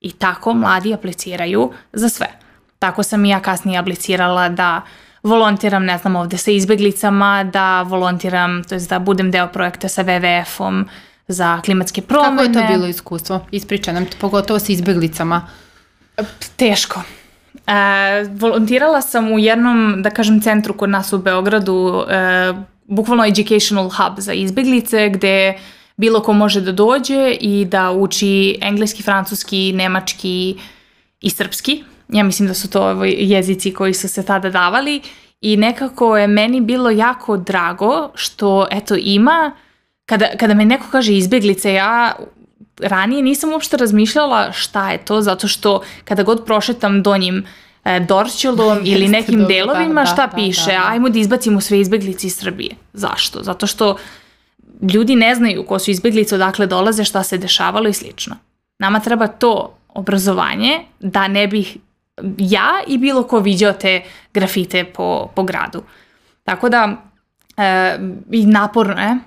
[0.05, 2.27] I tako mladi apliciraju za sve.
[2.79, 4.81] Tako sam i ja kasnije aplicirala da
[5.23, 10.03] volontiram, ne znam, ovde sa izbeglicama, da volontiram, to je da budem deo projekta sa
[10.03, 10.85] WWF-om
[11.27, 12.37] za klimatske promene.
[12.37, 13.39] Kako je to bilo iskustvo?
[13.51, 15.47] Ispriča nam, pogotovo sa izbeglicama.
[16.55, 17.01] Teško.
[17.67, 17.73] E,
[18.29, 22.53] volontirala sam u jednom, da kažem, centru kod nas u Beogradu, e,
[22.85, 25.57] bukvalno educational hub za izbeglice, gde
[25.97, 30.55] bilo ko može da dođe i da uči engleski, francuski, nemački
[31.21, 31.84] i srpski.
[32.10, 35.01] Ja mislim da su to jezici koji su se tada davali
[35.41, 39.51] i nekako je meni bilo jako drago što eto ima,
[40.05, 42.15] kada, kada me neko kaže izbjeglice, ja
[42.79, 47.45] ranije nisam uopšte razmišljala šta je to, zato što kada god prošetam donjim
[47.86, 50.88] e, Dorćolom ili nekim dobro, delovima, da, šta da, piše, da, da.
[50.88, 52.75] ajmo da izbacimo sve izbeglice iz Srbije.
[52.93, 53.43] Zašto?
[53.43, 53.97] Zato što
[54.93, 58.36] ljudi ne znaju ko su izbjeglice, odakle dolaze, šta se dešavalo i slično.
[58.80, 61.78] Nama treba to obrazovanje da ne bih
[62.38, 65.84] ja i bilo ko viđao te grafite po, po gradu.
[66.43, 66.97] Tako da,
[67.58, 67.97] e,
[68.32, 69.17] i naporno je,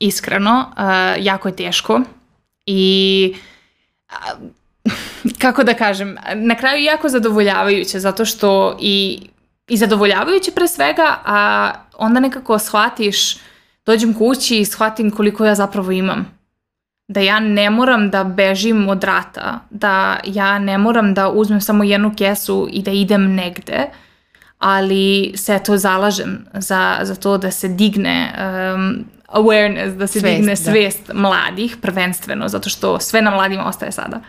[0.00, 2.00] iskreno, uh, jako je teško
[2.66, 3.34] i
[5.42, 9.20] kako da kažem, na kraju jako zadovoljavajuće zato što i,
[9.68, 13.36] i zadovoljavajuće pre svega, a onda nekako shvatiš,
[13.86, 16.40] dođem kući i shvatim koliko ja zapravo imam.
[17.08, 21.84] Da ja ne moram da bežim od rata, da ja ne moram da uzmem samo
[21.84, 23.86] jednu kesu i da idem negde,
[24.58, 30.36] ali se to zalažem za, za to da se digne um, awareness, da se svest,
[30.36, 31.14] digne svest da.
[31.14, 34.20] mladih prvenstveno, zato što sve na mladima ostaje sada.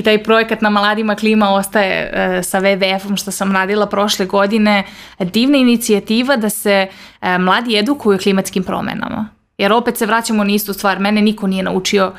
[0.00, 4.84] I taj projekat na Mladima klima ostaje uh, sa WWF-om što sam radila prošle godine.
[5.18, 9.28] Divna inicijativa da se uh, mladi edukuju klimatskim promenama.
[9.58, 10.98] Jer opet se vraćamo na istu stvar.
[10.98, 12.12] Mene niko nije naučio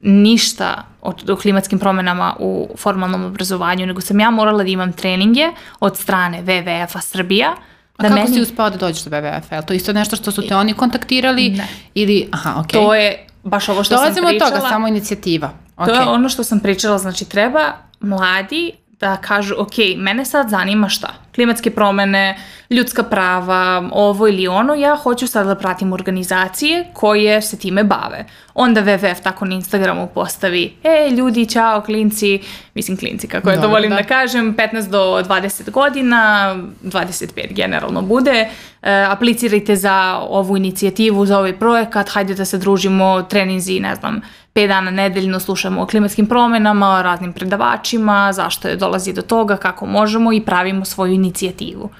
[0.00, 5.50] ništa o, o klimatskim promenama u formalnom obrazovanju, nego sam ja morala da imam treninge
[5.80, 7.54] od strane WWF-a Srbija.
[7.96, 8.34] A da kako meni...
[8.34, 9.56] si uspela da dođeš do WWF-a?
[9.56, 11.48] Je to isto nešto što su te oni kontaktirali?
[11.50, 11.68] Ne.
[11.94, 12.80] Ili, aha, okej.
[12.80, 12.84] Okay.
[12.84, 14.50] To je baš ovo što Dolazimo sam pričala.
[14.50, 15.65] Dolazimo od toga, samo inicijativa.
[15.76, 15.86] Okay.
[15.86, 20.88] To je ono što sam pričala, znači treba mladi da kažu, ok, mene sad zanima
[20.88, 21.08] šta?
[21.34, 22.38] Klimatske promene,
[22.70, 28.24] ljudska prava, ovo ili ono, ja hoću sad da pratim organizacije koje se time bave.
[28.54, 32.40] Onda WWF tako na Instagramu postavi, e, ljudi, čao, klinci,
[32.74, 33.96] mislim klinci, kako ja to volim da.
[33.96, 38.48] da kažem, 15 do 20 godina, 25 generalno bude,
[38.82, 44.20] e, aplicirajte za ovu inicijativu, za ovaj projekat, hajde da se družimo, treninzi, ne znam,
[44.56, 49.86] 5 dana nedeljno slušamo o klimatskim promenama, raznim predavačima, zašto je dolazi do toga, kako
[49.86, 51.90] možemo i pravimo svoju inicijativu.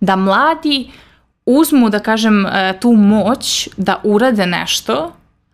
[0.00, 0.90] Da mladi
[1.46, 5.12] uzmu, da kažem, e, tu moć da urade nešto,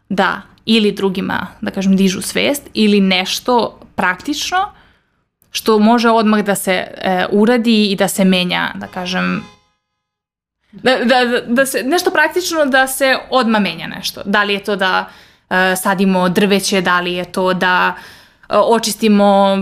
[0.08, 4.72] da ili drugima, da kažem, dižu svest, ili nešto praktično,
[5.50, 9.44] što može odmah da se e, uradi i da se menja, da kažem,
[10.72, 14.22] da, da, da se, nešto praktično da se odmah menja nešto.
[14.24, 15.08] Da li je to da
[15.82, 17.94] sadimo drveće, da li je to da
[18.48, 19.58] e, očistimo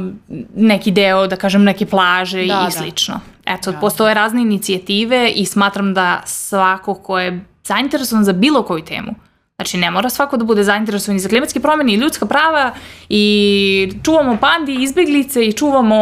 [0.55, 2.71] neki deo, da kažem, neke plaže da, i da.
[2.71, 3.21] slično.
[3.47, 3.79] Eto, da.
[3.79, 9.15] postoje razne inicijative i smatram da svako ko je zainteresovan za bilo koju temu,
[9.59, 12.73] Znači, ne mora svako da bude zainteresovan i za klimatske promene i ljudska prava
[13.09, 15.97] i čuvamo pandi, izbeglice i čuvamo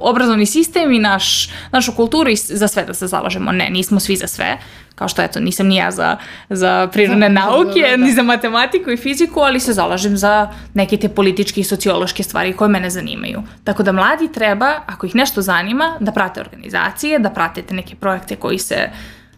[0.00, 3.52] obrazovni sistem i naš, našu kulturu i za sve da se zalažemo.
[3.52, 4.58] Ne, nismo svi za sve.
[4.94, 6.16] Kao što, eto, nisam ni ja za,
[6.50, 8.04] za prirodne nauke, da, da, da.
[8.04, 12.52] ni za matematiku i fiziku, ali se zalažem za neke te političke i sociološke stvari
[12.52, 13.42] koje mene zanimaju.
[13.64, 18.36] Tako da mladi treba, ako ih nešto zanima, da prate organizacije, da pratite neke projekte
[18.36, 18.90] koji se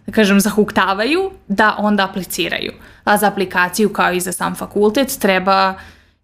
[0.06, 2.72] da kažem, zahuktavaju, da onda apliciraju.
[3.04, 5.74] A za aplikaciju, kao i za sam fakultet, treba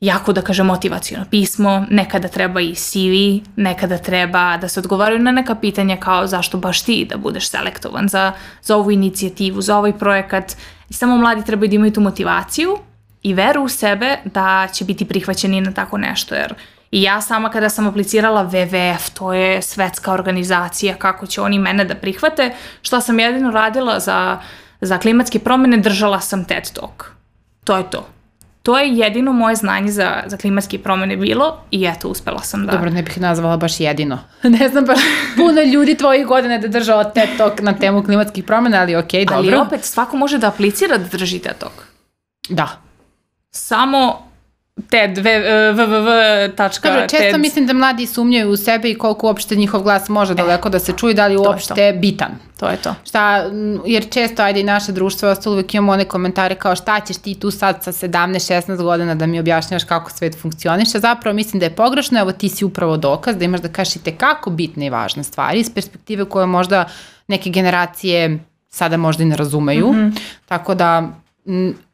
[0.01, 5.33] jako, da kažem, motivacijono pismo, nekada treba i CV, nekada treba da se odgovaraju na
[5.33, 9.99] neka pitanja kao zašto baš ti da budeš selektovan za, za ovu inicijativu, za ovaj
[9.99, 10.57] projekat.
[10.91, 12.79] I samo mladi trebaju da imaju tu motivaciju
[13.23, 16.55] i veru u sebe da će biti prihvaćeni na tako nešto, jer
[16.93, 21.85] I ja sama kada sam aplicirala WWF, to je svetska organizacija, kako će oni mene
[21.85, 24.41] da prihvate, što sam jedino radila za,
[24.81, 27.13] za klimatske promene, držala sam TED Talk.
[27.65, 28.09] To je to.
[28.63, 32.73] To je jedino moje znanje za, za klimatske promene bilo i eto, uspela sam da...
[32.73, 34.19] Dobro, ne bih nazvala baš jedino.
[34.61, 34.99] ne znam baš
[35.37, 39.29] puno ljudi tvojih godina da držao TED Talk na temu klimatskih promena, ali okej, okay,
[39.29, 39.59] dobro.
[39.59, 41.87] Ali opet, svako može da aplicira da drži TED Talk.
[42.49, 42.69] Da.
[43.51, 44.32] Samo
[44.89, 46.51] TED, www.
[46.83, 47.41] Dobro, često TED.
[47.41, 50.93] mislim da mladi sumnjaju u sebe i koliko uopšte njihov glas može daleko da se
[50.97, 52.31] čuje, da li uopšte je bitan.
[52.61, 52.95] To je to.
[53.05, 53.45] Šta,
[53.87, 57.35] jer često, ajde i naše društvo, ostalo uvek imamo one komentare kao šta ćeš ti
[57.35, 60.99] tu sad sa 17-16 godina da mi objašnjaš kako svet funkcioniše.
[60.99, 64.05] Zapravo mislim da je pogrešno, evo ti si upravo dokaz da imaš da kažeš i
[64.05, 66.89] tekako bitne i važne stvari iz perspektive koje možda
[67.29, 69.93] neke generacije sada možda i ne razumeju.
[69.93, 70.19] Mm -hmm.
[70.47, 71.22] Tako da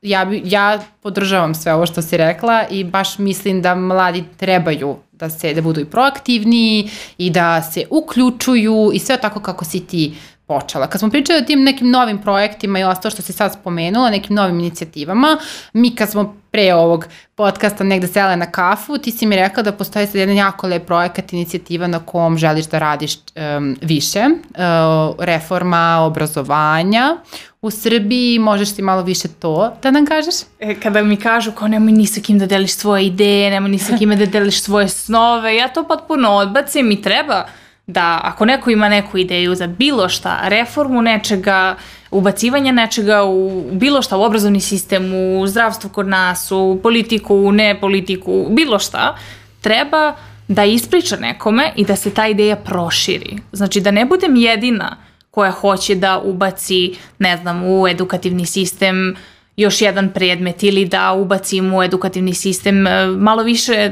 [0.02, 5.30] ja, ja podržavam sve ovo što si rekla i baš mislim da mladi trebaju da
[5.30, 10.14] se da budu i proaktivni i da se uključuju i sve tako kako si ti
[10.46, 10.87] počela.
[10.87, 14.37] Kad smo pričali o tim nekim novim projektima i ostalo što si sad spomenula, nekim
[14.37, 15.38] novim inicijativama,
[15.72, 19.73] mi kad smo pre ovog podcasta negde sele na kafu, ti si mi rekla da
[19.73, 25.25] postoji sad jedan jako lep projekat, inicijativa na kom želiš da radiš um, više, uh,
[25.25, 27.16] reforma obrazovanja
[27.62, 30.35] u Srbiji, možeš ti malo više to da nam kažeš?
[30.61, 33.79] E, kada mi kažu kao nemoj ni sa kim da deliš svoje ideje, nemoj ni
[33.79, 37.44] sa kime da deliš svoje snove, ja to potpuno odbacim i treba
[37.87, 41.77] da ako neko ima neku ideju za bilo šta, reformu nečega,
[42.11, 47.53] ubacivanje nečega u bilo šta, u obrazovni sistem, u zdravstvo kod nas, u politiku, u
[47.53, 49.16] ne politiku, bilo šta,
[49.61, 50.16] treba
[50.49, 53.38] da ispriča nekome i da se ta ideja proširi.
[53.53, 54.97] Znači da ne budem jedina
[55.31, 59.16] koja hoće da ubaci, ne znam, u edukativni sistem
[59.57, 63.90] još jedan predmet ili da ubacim u edukativni sistem e, malo više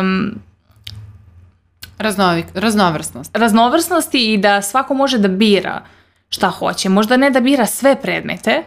[0.00, 0.38] um,
[1.98, 3.36] Raznovik, raznovrsnost.
[3.36, 5.82] Raznovrsnosti i da svako može da bira
[6.28, 6.88] šta hoće.
[6.88, 8.62] Možda ne da bira sve predmete,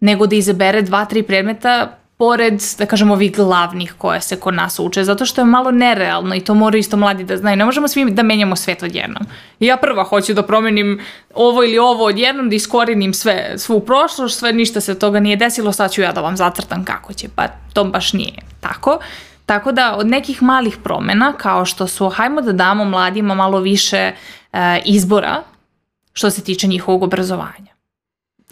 [0.00, 4.78] nego da izabere dva, tri predmeta pored, da kažemo, ovih glavnih koje se kod nas
[4.78, 7.56] uče, zato što je malo nerealno i to moraju isto mladi da znaju.
[7.56, 9.26] Ne možemo svi da menjamo svet odjednom.
[9.60, 11.00] Ja prva hoću da promenim
[11.34, 15.72] ovo ili ovo odjednom, da iskorinim sve, svu prošlost, sve ništa se toga nije desilo,
[15.72, 18.98] sad ću ja da vam zacrtam kako će, pa to baš nije tako.
[19.46, 24.12] Tako da od nekih malih promena, kao što su hajmo da damo mladima malo više
[24.52, 25.42] e, izbora
[26.18, 27.78] što se tiče njihovog obrazovanja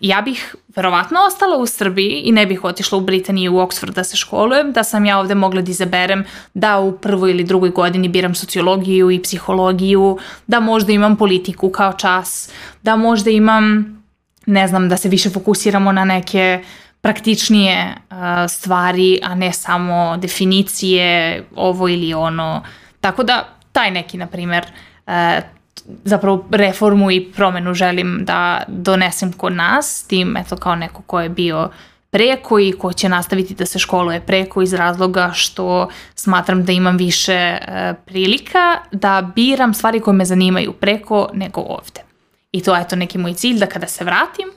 [0.00, 4.05] ja bih verovatno ostala u Srbiji i ne bih otišla u Britaniju u Oxford da
[4.05, 6.24] se školujem, da sam ja ovde mogla da izaberem
[6.55, 11.92] da u prvoj ili drugoj godini biram sociologiju i psihologiju, da možda imam politiku kao
[11.92, 12.50] čas,
[12.83, 13.96] da možda imam,
[14.46, 16.64] ne znam, da se više fokusiramo na neke
[17.00, 18.16] praktičnije uh,
[18.48, 22.62] stvari, a ne samo definicije, ovo ili ono.
[23.00, 24.66] Tako da, taj neki, na primer,
[25.07, 25.56] uh,
[26.05, 31.29] zapravo reformu i promenu želim da donesem kod nas, tim eto kao neko ko je
[31.29, 31.70] bio
[32.11, 36.96] preko i ko će nastaviti da se školuje preko iz razloga što smatram da imam
[36.96, 42.01] više e, prilika da biram stvari koje me zanimaju preko nego ovde.
[42.53, 44.49] I to je eto neki moj cilj da kada se vratim,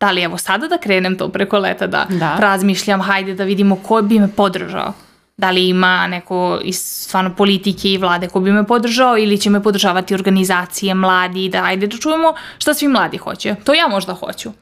[0.00, 2.36] da li evo sada da krenem to preko leta da, da.
[2.38, 4.92] razmišljam, hajde da vidimo ko bi me podržao
[5.38, 9.50] da li ima neko iz stvarno politike i vlade ko bi me podržao ili će
[9.50, 13.54] me podržavati organizacije mladi, da ajde da čujemo šta svi mladi hoće.
[13.64, 14.52] To ja možda hoću.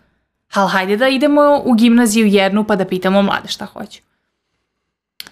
[0.54, 4.00] Ali hajde da idemo u gimnaziju jednu pa da pitamo mlade šta hoće.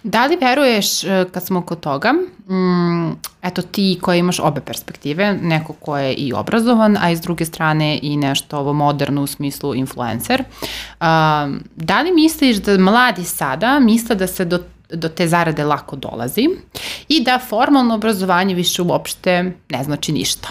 [0.03, 5.33] Da li veruješ, e, kad smo kod toga, mm, eto ti koji imaš obe perspektive,
[5.41, 9.75] neko ko je i obrazovan, a iz druge strane i nešto ovo moderno u smislu
[9.75, 11.05] influencer, uh,
[11.75, 16.49] da li misliš da mladi sada misle da se do do te zarade lako dolazi
[17.07, 20.47] i da formalno obrazovanje više uopšte ne znači ništa.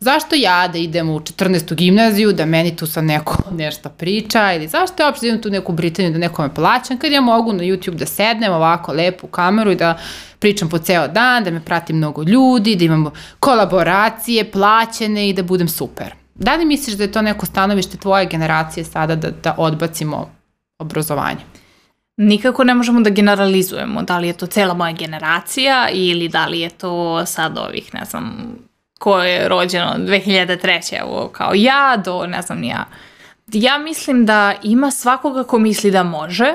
[0.00, 1.74] Zašto ja da idem u 14.
[1.74, 5.72] gimnaziju, da meni tu sad neko nešto priča ili zašto ja uopšte idem tu neku
[5.72, 9.70] Britaniju da nekome plaćam kad ja mogu na YouTube da sednem ovako lepo u kameru
[9.70, 9.98] i da
[10.38, 15.42] pričam po ceo dan, da me prati mnogo ljudi, da imamo kolaboracije plaćene i da
[15.42, 16.14] budem super.
[16.34, 20.30] Da li misliš da je to neko stanovište tvoje generacije sada da, da odbacimo
[20.78, 21.59] obrazovanje?
[22.20, 26.60] Nikako ne možemo da generalizujemo da li je to cela moja generacija ili da li
[26.60, 28.56] je to sad ovih, ne znam,
[28.98, 31.00] ko je rođeno 2003.
[31.00, 32.84] evo kao ja do ne znam ja.
[33.52, 36.54] Ja mislim da ima svakoga ko misli da može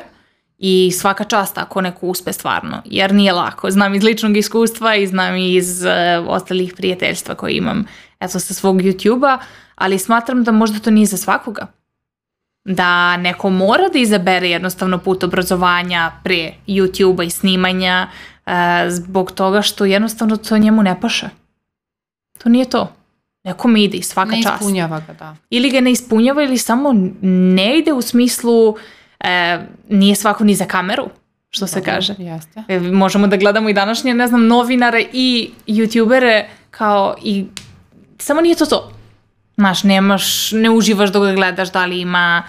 [0.57, 3.71] i svaka čast ako neko uspe stvarno, jer nije lako.
[3.71, 7.85] Znam iz ličnog iskustva i znam iz uh, ostalih prijateljstva koje imam
[8.19, 9.37] eto sa svog YouTube-a,
[9.75, 11.67] ali smatram da možda to nije za svakoga
[12.65, 18.07] da neko mora da izabere jednostavno put obrazovanja pre YouTube-a i snimanja
[18.45, 18.51] e,
[18.89, 21.29] zbog toga što jednostavno to njemu ne paše.
[22.37, 22.93] To nije to.
[23.43, 24.45] Nekom ide i svaka čast.
[24.45, 25.35] Ne ispunjava ga, da.
[25.49, 28.75] Ili ga ne ispunjava ili samo ne ide u smislu
[29.19, 31.09] e, nije svako ni za kameru
[31.49, 32.15] što se Dobre, kaže.
[32.17, 32.63] Jeste.
[32.67, 37.45] E, možemo da gledamo i današnje, ne znam, novinare i youtubere kao i
[38.17, 38.94] samo nije to to.
[39.57, 42.43] Znaš, nemaš, ne uživaš dok ga gledaš da li ima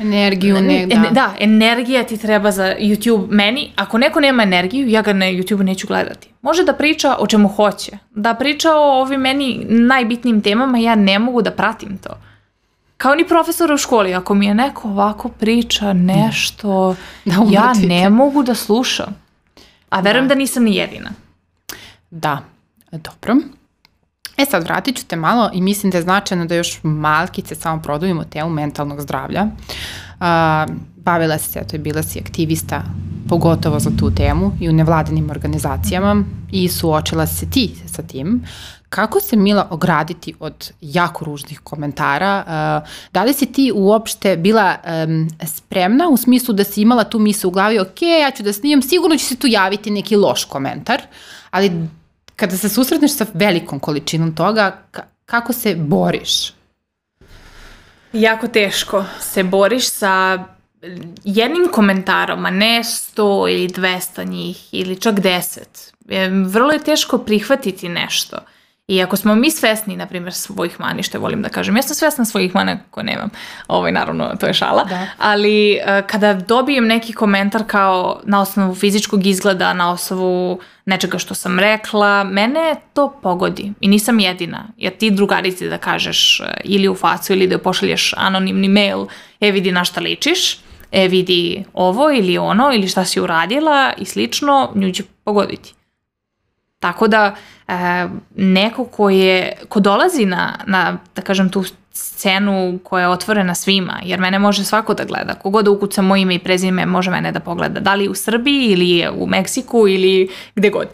[0.00, 1.10] Energiju, ne, da.
[1.10, 3.26] da, energija ti treba za YouTube.
[3.30, 6.28] Meni, ako neko nema energiju, ja ga na YouTube neću gledati.
[6.42, 7.98] Može da priča o čemu hoće.
[8.10, 12.10] Da priča o ovim meni najbitnijim temama, ja ne mogu da pratim to.
[12.96, 18.10] Kao ni profesor u školi, ako mi je neko ovako priča nešto, da ja ne
[18.10, 19.16] mogu da slušam.
[19.90, 20.34] A verujem da.
[20.34, 21.10] da nisam ni jedina.
[22.10, 22.38] Da,
[22.92, 23.36] dobro.
[24.40, 27.82] E sad, vratit ću te malo i mislim da je značajno da još malkice samo
[27.82, 29.42] produvimo temu mentalnog zdravlja.
[29.42, 30.26] Uh,
[30.96, 32.82] bavila si se, to je bila si aktivista
[33.28, 38.44] pogotovo za tu temu i u nevladinim organizacijama i suočila se ti sa tim.
[38.88, 42.44] Kako se Mila ograditi od jako ružnih komentara?
[43.12, 44.76] Da li si ti uopšte bila
[45.46, 48.82] spremna u smislu da si imala tu misle u glavi, ok, ja ću da snimam,
[48.82, 51.02] sigurno će se tu javiti neki loš komentar,
[51.50, 51.88] ali
[52.40, 54.82] kada se susretneš sa velikom količinom toga,
[55.26, 56.52] kako se boriš?
[58.12, 60.44] Jako teško se boriš sa
[61.24, 65.60] jednim komentarom, a ne 100 ili 200 njih ili čak 10.
[66.46, 68.36] Vrlo je teško prihvatiti nešto.
[68.90, 71.94] I ako smo mi svesni, na primjer, svojih mani, što volim da kažem, ja sam
[71.94, 73.30] svesna svojih mana ko nemam,
[73.68, 75.06] ovaj, naravno, to je šala, da.
[75.18, 81.34] ali uh, kada dobijem neki komentar kao na osnovu fizičkog izgleda, na osnovu nečega što
[81.34, 86.88] sam rekla, mene to pogodi i nisam jedina, jer ti drugarici da kažeš uh, ili
[86.88, 89.06] u facu ili da pošalješ anonimni mail,
[89.40, 90.58] e vidi na šta ličiš,
[90.92, 95.74] e vidi ovo ili ono ili šta si uradila i slično, nju će pogoditi.
[96.80, 97.32] Tako da e,
[98.36, 104.00] neko ko je, ko dolazi na, na, da kažem, tu scenu koja je otvorena svima,
[104.04, 105.34] jer mene može svako da gleda.
[105.34, 107.80] Kogod da ukuca moje ime i prezime može mene da pogleda.
[107.80, 110.88] Da li u Srbiji ili u Meksiku ili gde god.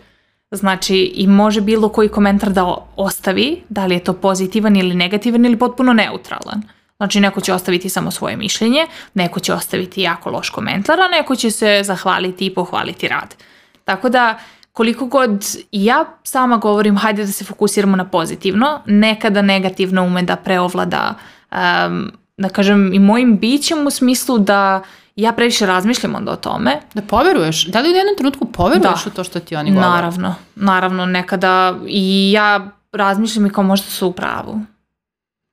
[0.50, 5.44] Znači, i može bilo koji komentar da ostavi, da li je to pozitivan ili negativan
[5.44, 6.62] ili potpuno neutralan.
[6.96, 11.36] Znači, neko će ostaviti samo svoje mišljenje, neko će ostaviti jako loš komentar, a neko
[11.36, 13.34] će se zahvaliti i pohvaliti rad.
[13.84, 14.38] Tako da,
[14.76, 20.36] koliko god ja sama govorim, hajde da se fokusiramo na pozitivno, nekada negativno ume da
[20.36, 21.14] preovlada,
[21.52, 24.82] um, da kažem, i mojim bićem u smislu da
[25.16, 26.80] ja previše razmišljam onda o tome.
[26.94, 27.66] Da poveruješ?
[27.66, 29.10] Da li u jednom trenutku poveruješ da.
[29.10, 29.88] u to što ti oni govore?
[29.88, 34.60] Naravno, naravno, nekada i ja razmišljam i kao možda su u pravu.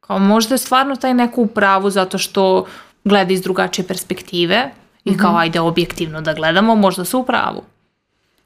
[0.07, 2.65] Kao možda je stvarno taj neko u pravu zato što
[3.03, 4.71] gleda iz drugačije perspektive
[5.05, 5.41] i kao mm -hmm.
[5.41, 7.63] ajde objektivno da gledamo, možda su u pravu.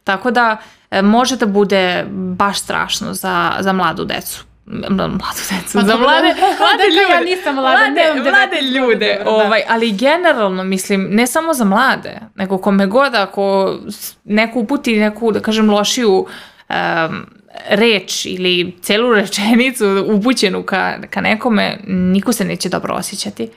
[0.08, 0.58] Tako da
[0.91, 6.28] e, može da bude baš strašno za, za mladu decu mladu decu, pa, za mlade,
[6.60, 7.14] mlade ljude.
[7.14, 9.30] Ja nisam mlada, mlade, mlade ljude, da.
[9.30, 13.76] ovaj, ali generalno mislim, ne samo za mlade, nego kome god ako
[14.24, 16.26] neku uputi neku, da kažem, lošiju
[16.70, 17.26] um,
[17.70, 23.49] reč ili celu rečenicu upućenu ka, ka nekome, niko se neće dobro osjećati.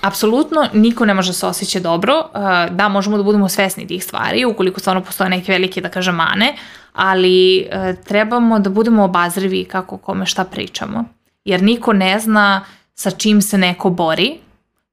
[0.00, 2.24] Apsolutno niko ne može se osjećati dobro,
[2.70, 6.56] da možemo da budemo svesni tih stvari ukoliko stvarno postoje neke velike da kažem mane,
[6.92, 11.04] ali e, trebamo da budemo obazrivi kako kome šta pričamo.
[11.44, 12.64] Jer niko ne zna
[12.94, 14.38] sa čim se neko bori,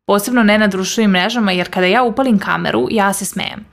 [0.06, 3.66] posebno ne na društvenim mrežama, jer kada ja upalim kameru, ja se smejem.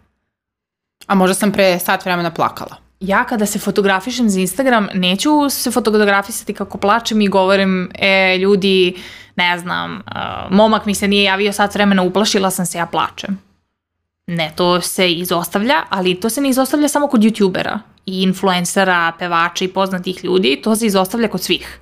[1.06, 2.87] A možda sam pre sat vremena plakala.
[3.00, 8.94] Ja kada se fotografišem za Instagram, neću se fotografisati kako plačem i govorim, e, ljudi,
[9.36, 13.38] ne znam, uh, momak mi se nije javio sat vremena, uplašila sam se, ja plačem.
[14.26, 19.64] Ne, to se izostavlja, ali to se ne izostavlja samo kod youtubera i influencera, pevača
[19.64, 21.80] i poznatih ljudi, to se izostavlja kod svih.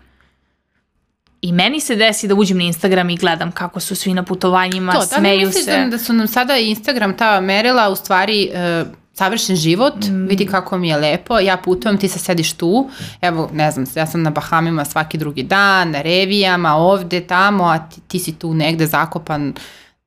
[1.41, 4.93] I meni se desi da uđem na Instagram i gledam kako su svi na putovanjima,
[4.93, 5.65] to, smeju se.
[5.65, 8.89] To, da da su nam sada Instagram ta merila u stvari uh,
[9.19, 10.27] savršen život, mm.
[10.27, 12.91] vidi kako mi je lepo, ja putujem, ti se sediš tu,
[13.21, 17.79] evo, ne znam, ja sam na Bahamima svaki drugi dan, na revijama, ovde, tamo, a
[17.79, 19.55] ti, ti si tu negde zakopan,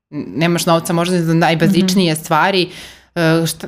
[0.10, 2.24] nemaš novca možda za najbazičnije mm -hmm.
[2.24, 2.70] stvari,
[3.16, 3.68] uh, šta,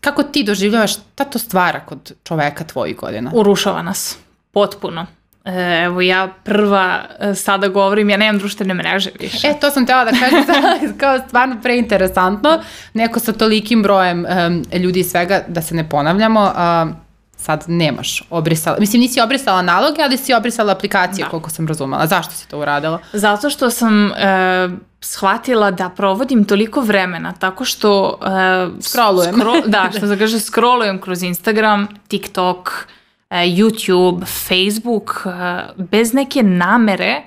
[0.00, 3.30] kako ti doživljavaš, šta to stvara kod čoveka tvojih godina?
[3.34, 4.16] Urušava nas,
[4.52, 5.06] potpuno.
[5.44, 9.48] E, evo ja prva e, sada govorim, ja nemam društvene mreže više.
[9.48, 10.44] E, to sam tela da kažem,
[11.00, 12.62] kao stvarno preinteresantno,
[12.94, 16.52] neko sa tolikim brojem um, ljudi i svega, da se ne ponavljamo,
[16.84, 16.94] um,
[17.42, 21.30] sad nemaš obrisala, mislim nisi obrisala naloge, ali si obrisala aplikacije, da.
[21.30, 22.06] koliko sam razumela.
[22.06, 22.98] Zašto si to uradila?
[23.12, 24.68] Zato što sam e,
[25.00, 28.18] shvatila da provodim toliko vremena tako što...
[28.22, 29.34] E, Scrollujem.
[29.34, 32.86] Skro, da, što se kaže, scrollujem kroz Instagram, TikTok,
[33.34, 37.22] YouTube, Facebook, e, bez neke namere,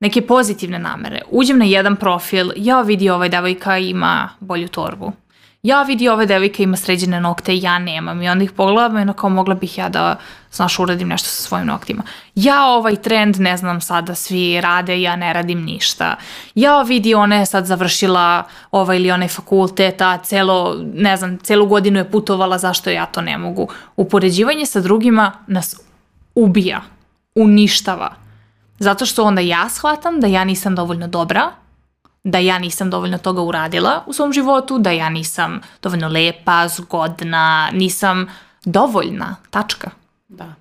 [0.00, 1.22] neke pozitivne namere.
[1.30, 5.12] Uđem na jedan profil, ja vidi ovaj devojka ima bolju torbu
[5.66, 8.22] ja vidi ove devojke ima sređene nokte, ja nemam.
[8.22, 10.16] I onda ih pogledam i ono kao mogla bih ja da,
[10.52, 12.02] znaš, uradim nešto sa svojim noktima.
[12.34, 16.16] Ja ovaj trend ne znam sada svi rade, ja ne radim ništa.
[16.54, 21.66] Ja vidi ona je sad završila ovaj ili onaj fakultet, a celo, ne znam, celu
[21.66, 23.68] godinu je putovala, zašto ja to ne mogu.
[23.96, 25.80] Upoređivanje sa drugima nas
[26.34, 26.80] ubija,
[27.34, 28.14] uništava.
[28.78, 31.50] Zato što onda ja shvatam da ja nisam dovoljno dobra,
[32.26, 37.70] da ja nisam dovoljno toga uradila u svom životu, da ja nisam dovoljno lepa, zgodna,
[37.72, 38.26] nisam
[38.64, 39.90] dovoljna, tačka.
[40.28, 40.54] Da.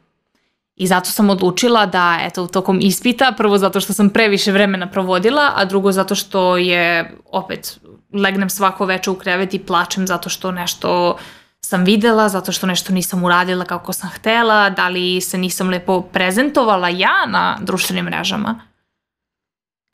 [0.75, 5.51] I zato sam odlučila da, eto, tokom ispita, prvo zato što sam previše vremena provodila,
[5.55, 7.79] a drugo zato što je, opet,
[8.13, 11.17] legnem svako veče u krevet i plačem zato što nešto
[11.61, 16.01] sam videla, zato što nešto nisam uradila kako sam htela, da li se nisam lepo
[16.01, 18.59] prezentovala ja na društvenim mrežama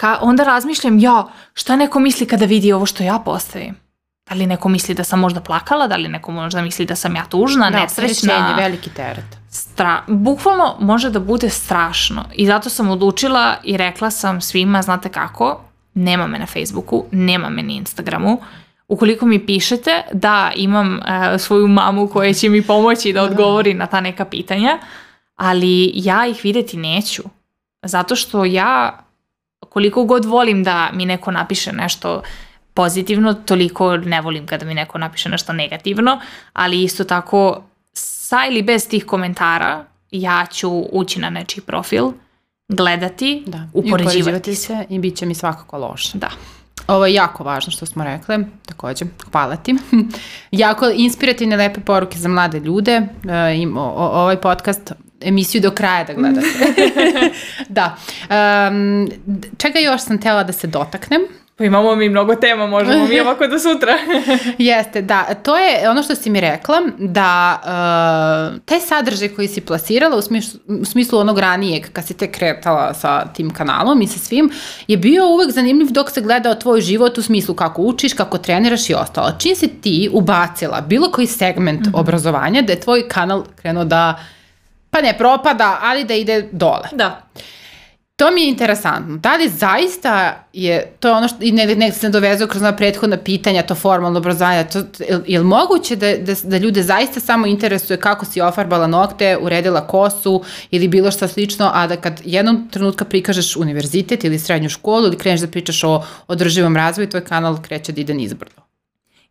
[0.02, 3.76] ka, onda razmišljam, ja, šta neko misli kada vidi ovo što ja postavim?
[4.30, 7.16] Da li neko misli da sam možda plakala, da li neko možda misli da sam
[7.16, 8.56] ja tužna, da, nesrećna.
[8.58, 9.38] veliki teret.
[9.49, 15.10] Stra, bukvalno može da bude strašno i zato sam odlučila i rekla sam svima, znate
[15.10, 15.62] kako,
[15.93, 18.39] nema me na Facebooku, nema me na Instagramu,
[18.88, 23.86] ukoliko mi pišete da imam e, svoju mamu koja će mi pomoći da odgovori na
[23.88, 24.80] ta neka pitanja,
[25.36, 27.24] ali ja ih videti neću.
[27.84, 28.97] Zato što ja
[29.72, 32.22] koliko god volim da mi neko napiše nešto
[32.74, 36.19] pozitivno, toliko ne volim kada mi neko napiše nešto negativno,
[36.53, 37.63] ali isto tako
[37.93, 42.11] sa ili bez tih komentara ja ću ući na nečiji profil,
[42.67, 43.67] gledati, da.
[43.74, 44.86] upoređivati, se.
[44.89, 46.17] I bit će mi svakako loše.
[46.17, 46.30] Da.
[46.88, 49.76] ovo je jako važno što smo rekle, takođe, hvala ti.
[50.51, 54.91] jako inspirativne lepe poruke za mlade ljude, uh, o, o, ovaj podcast
[55.22, 56.47] emisiju do kraja da gledate.
[57.69, 57.97] da.
[58.69, 59.09] Um,
[59.57, 61.22] čega još sam tela da se dotaknem?
[61.61, 63.93] Pa imamo mi mnogo tema, možemo mi ovako do sutra.
[64.57, 65.24] Jeste, da.
[65.43, 70.22] To je ono što si mi rekla, da uh, taj sadržaj koji si plasirala u
[70.22, 74.51] smislu, u smislu onog ranijeg, kad si te kretala sa tim kanalom i sa svim,
[74.88, 78.89] je bio uvek zanimljiv dok se gledao tvoj život u smislu kako učiš, kako treniraš
[78.89, 79.32] i ostalo.
[79.39, 81.99] Čim si ti ubacila bilo koji segment mm -hmm.
[81.99, 84.19] obrazovanja, da je tvoj kanal krenuo da
[84.91, 86.89] pa ne propada, ali da ide dole.
[86.91, 87.21] Da.
[88.21, 89.17] To mi je interesantno.
[89.17, 92.75] Da li zaista je, to je ono što, i ne, ne se dovezao kroz na
[92.75, 97.19] prethodna pitanja, to formalno obrazovanje, to, je, je li moguće da, da, da ljude zaista
[97.19, 102.21] samo interesuje kako si ofarbala nokte, uredila kosu ili bilo šta slično, a da kad
[102.25, 107.23] jednom trenutka prikažeš univerzitet ili srednju školu ili kreneš da pričaš o održivom razvoju, tvoj
[107.23, 108.61] kanal kreće da ide nizbrdo.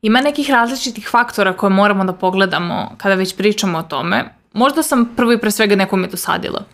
[0.03, 4.40] Ima nekih različitih faktora koje moramo da pogledamo kada već pričamo o tome.
[4.53, 6.65] Možda sam prvo i pre svega nekome dosadila.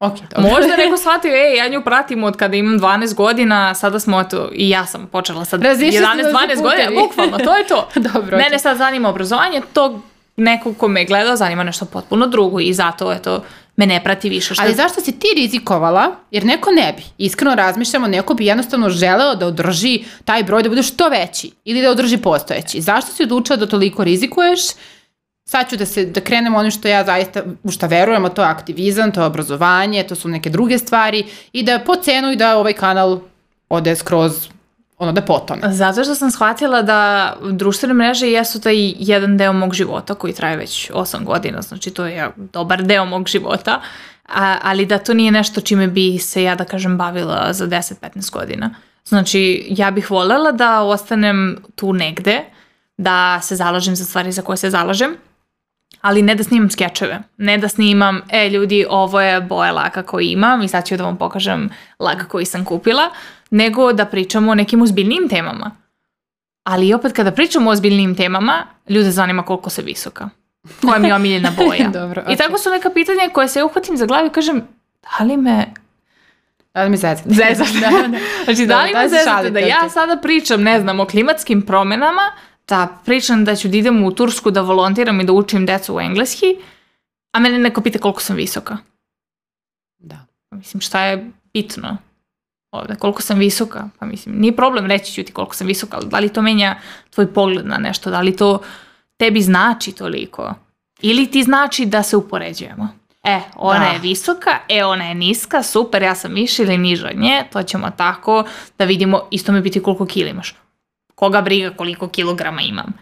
[0.00, 0.50] Ok, dobro.
[0.50, 4.50] Možda neko shvatio, ej, ja nju pratim od kada imam 12 godina, sada smo, eto,
[4.52, 7.88] i ja sam počela sad 11-12 godina, bukvalno, to je to.
[8.12, 8.36] dobro.
[8.36, 10.00] Mene sad zanima obrazovanje, to
[10.36, 13.44] nekog ko me gleda zanima nešto potpuno drugo i zato, eto,
[13.76, 14.54] me ne prati više.
[14.54, 14.62] Što...
[14.62, 16.16] Ali zašto si ti rizikovala?
[16.30, 17.02] Jer neko ne bi.
[17.18, 21.82] Iskreno razmišljamo, neko bi jednostavno želeo da održi taj broj da bude što veći ili
[21.82, 22.80] da održi postojeći.
[22.80, 24.60] Zašto si odlučila da toliko rizikuješ?
[25.52, 28.42] Sad ću da, se, da krenem ono što ja zaista, u šta verujem, a to
[28.42, 32.36] je aktivizam, to je obrazovanje, to su neke druge stvari i da po cenu i
[32.36, 33.18] da ovaj kanal
[33.68, 34.48] ode skroz
[34.98, 35.72] ono da potone.
[35.72, 40.56] Zato što sam shvatila da društvene mreže jesu taj jedan deo mog života koji traje
[40.56, 43.80] već 8 godina, znači to je dobar deo mog života,
[44.28, 48.32] a, ali da to nije nešto čime bi se ja da kažem bavila za 10-15
[48.32, 48.70] godina.
[49.04, 52.40] Znači ja bih voljela da ostanem tu negde,
[52.96, 55.16] da se zalažem za stvari za koje se zalažem,
[56.02, 60.26] ali ne da snimam skečeve, ne da snimam, e ljudi, ovo je boja laka koju
[60.26, 63.10] imam i sad ću da vam pokažem lak koji sam kupila,
[63.50, 65.70] nego da pričamo o nekim uzbiljnim temama.
[66.64, 70.28] Ali opet kada pričamo o ozbiljnim temama, ljude zanima koliko se visoka.
[70.80, 71.88] Koja mi je omiljena boja.
[71.88, 72.34] Dobro, okay.
[72.34, 74.62] I tako su neka pitanja koje se uhvatim za glavu i kažem,
[75.02, 75.66] da li me
[76.74, 77.28] Da li mi zezate?
[77.28, 77.80] Zezate.
[77.80, 78.18] da, da.
[78.44, 82.22] Znači, da, da li me zezate da ja sada pričam, ne znam, o klimatskim promenama,
[82.68, 86.00] da pričam da ću da idem u Tursku da volontiram i da učim decu u
[86.00, 86.56] engleski,
[87.32, 88.76] a mene neko pita koliko sam visoka.
[89.98, 90.26] Da.
[90.48, 91.96] Pa mislim, šta je bitno
[92.70, 92.94] ovde?
[92.94, 93.88] Koliko sam visoka?
[93.98, 96.76] Pa mislim, nije problem reći ću ti koliko sam visoka, ali da li to menja
[97.10, 98.10] tvoj pogled na nešto?
[98.10, 98.62] Da li to
[99.16, 100.54] tebi znači toliko?
[101.00, 102.88] Ili ti znači da se upoređujemo?
[103.24, 103.86] E, ona da.
[103.86, 107.62] je visoka, e, ona je niska, super, ja sam više ili niža od nje, to
[107.62, 108.44] ćemo tako
[108.78, 110.54] da vidimo, isto mi biti koliko kila imaš
[111.22, 112.92] koga briga koliko kilograma imam.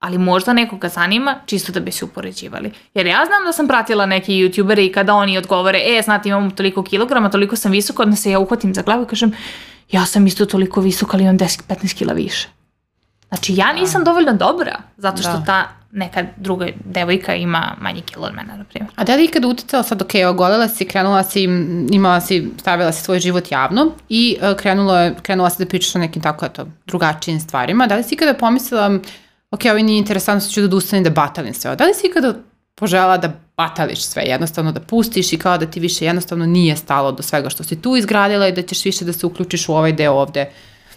[0.00, 2.72] Ali možda nekoga zanima čisto da bi se upoređivali.
[2.94, 6.50] Jer ja znam da sam pratila neke youtubere i kada oni odgovore, e, znate imam
[6.50, 9.32] toliko kilograma, toliko sam visoka, onda se ja uhvatim za glavu i kažem,
[9.92, 12.48] ja sam isto toliko visoka, ali imam 10-15 kila više.
[13.28, 14.10] Znači, ja nisam da.
[14.10, 15.44] dovoljno dobra, zato što da.
[15.44, 18.92] ta neka druga devojka ima manji kilo od mene, na primjer.
[18.96, 21.42] A da li ikada uticala sad, ok, ogolila si, krenula si,
[21.90, 25.98] imala si, stavila si svoj život javno i uh, krenula, krenula si da pričaš o
[25.98, 27.86] nekim tako, eto, drugačijim stvarima.
[27.86, 28.98] Da li si ikada pomislila,
[29.50, 31.76] ok, ovo nije interesantno, ću da odustanem da batalim sve.
[31.76, 32.34] Da li si ikada
[32.74, 37.12] požela da batališ sve, jednostavno da pustiš i kao da ti više jednostavno nije stalo
[37.12, 39.92] do svega što si tu izgradila i da ćeš više da se uključiš u ovaj
[39.92, 40.50] deo ovde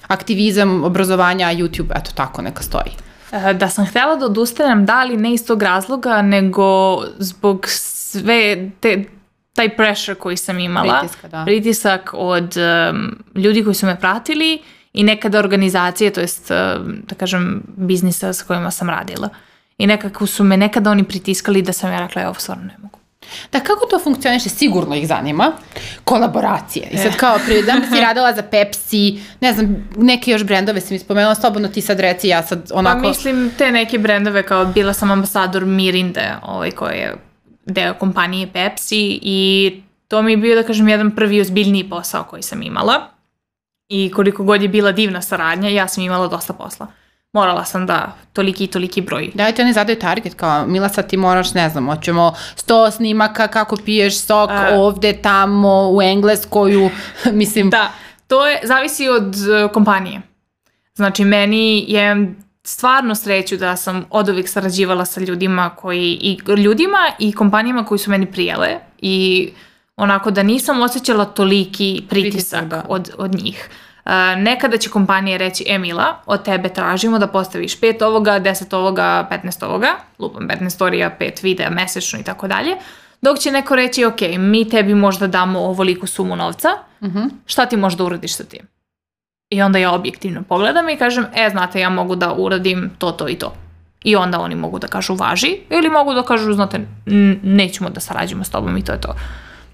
[0.07, 3.06] aktivizam, obrazovanja, YouTube, eto tako neka stoji.
[3.31, 8.69] E, da sam htjela da odustanem, da li ne iz tog razloga, nego zbog sve
[8.79, 9.03] te,
[9.53, 11.43] taj pressure koji sam imala, Pritiska, da.
[11.45, 14.59] pritisak od um, ljudi koji su me pratili
[14.93, 19.29] i nekada organizacije, to jest, um, da kažem, biznisa sa kojima sam radila.
[19.77, 22.75] I nekako su me nekada oni pritiskali da sam ja rekla, ja ovo stvarno ne
[22.81, 22.96] mogu.
[23.51, 24.49] Da, kako to funkcioniše?
[24.49, 25.51] Sigurno ih zanima.
[26.03, 26.87] Kolaboracije.
[26.91, 27.17] I sad e.
[27.17, 31.35] kao, prije dan si radila za Pepsi, ne znam, neke još brendove si mi spomenula,
[31.35, 33.01] slobodno ti sad reci, ja sad onako...
[33.01, 37.15] Pa mislim, te neke brendove, kao bila sam ambasador Mirinde, ovaj, koji je
[37.65, 39.71] deo kompanije Pepsi i
[40.07, 43.07] to mi je bio, da kažem, jedan prvi ozbiljniji posao koji sam imala.
[43.89, 46.87] I koliko god je bila divna saradnja, ja sam imala dosta posla
[47.37, 49.31] morala sam da toliki i toliki broj.
[49.33, 53.47] Da, ti oni zadaju target, kao Mila sad ti moraš, ne znam, hoćemo 100 snimaka
[53.47, 54.69] kako piješ sok A...
[54.73, 56.89] ovde, tamo, u Engleskoju,
[57.41, 57.69] mislim.
[57.69, 57.91] Da,
[58.27, 60.21] to je, zavisi od uh, kompanije.
[60.95, 62.33] Znači, meni je
[62.63, 67.99] stvarno sreću da sam od uvijek sarađivala sa ljudima koji, i ljudima i kompanijama koji
[67.99, 69.49] su meni prijele i
[69.95, 72.85] onako da nisam osjećala toliki pritisak, pritisak da.
[72.89, 73.69] od, od njih.
[74.37, 79.65] Nekada će kompanije reći, Emila, od tebe tražimo da postaviš pet ovoga, deset ovoga, 15
[79.65, 79.87] ovoga,
[80.19, 82.75] lupam 15 storija, pet videa mesečno i tako dalje,
[83.21, 87.17] dok će neko reći, ok, mi tebi možda damo ovoliku sumu novca, uh mhm.
[87.17, 87.29] -huh.
[87.45, 88.67] šta ti možda uradiš sa tim?
[89.49, 93.29] I onda ja objektivno pogledam i kažem, e, znate, ja mogu da uradim to, to
[93.29, 93.53] i to.
[94.03, 96.79] I onda oni mogu da kažu važi ili mogu da kažu, znate,
[97.43, 99.15] nećemo da sarađujemo s tobom i to je to.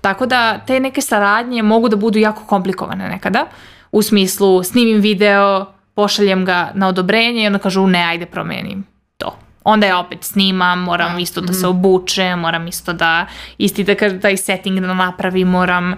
[0.01, 3.45] Tako da te neke saradnje mogu da budu jako komplikovane nekada.
[3.93, 5.65] U smislu snimim video,
[5.95, 8.83] pošaljem ga na odobrenje i onda kažu ne, ajde promenim
[9.17, 9.37] to.
[9.63, 11.77] Onda ja opet snimam, moram isto da se mhm.
[11.77, 13.25] obučem, moram isto da
[13.57, 15.95] isti da kažem taj setting da napravim, moram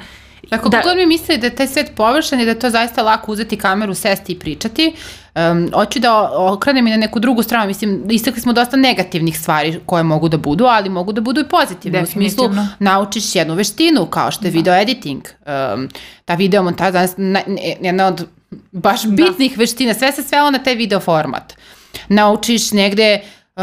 [0.49, 3.03] Ako da, god mi misli da je taj svet površan i da je to zaista
[3.03, 4.93] lako uzeti kameru, sesti i pričati,
[5.35, 7.67] um, hoću da okrenem i na neku drugu stranu.
[7.67, 11.47] Mislim, istakli smo dosta negativnih stvari koje mogu da budu, ali mogu da budu i
[11.47, 12.03] pozitivne.
[12.03, 14.57] U smislu, naučiš jednu veštinu, kao što je da.
[14.57, 15.23] video editing.
[15.73, 15.89] Um,
[16.25, 17.07] ta video montaža,
[17.81, 18.27] jedna od
[18.71, 19.09] baš da.
[19.09, 19.59] bitnih da.
[19.59, 21.53] veština, sve se svelo na taj video format.
[22.09, 23.21] Naučiš negde
[23.55, 23.61] uh,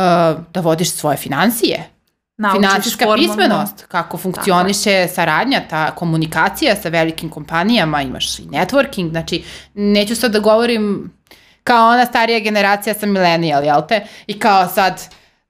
[0.52, 1.91] da vodiš svoje financije,
[2.52, 3.34] Finansijska formalno.
[3.34, 10.32] pismenost, kako funkcioniše saradnja, ta komunikacija sa velikim kompanijama, imaš i networking, znači neću sad
[10.32, 11.12] da govorim
[11.64, 14.06] kao ona starija generacija sa millennial, jel te?
[14.26, 15.02] I kao sad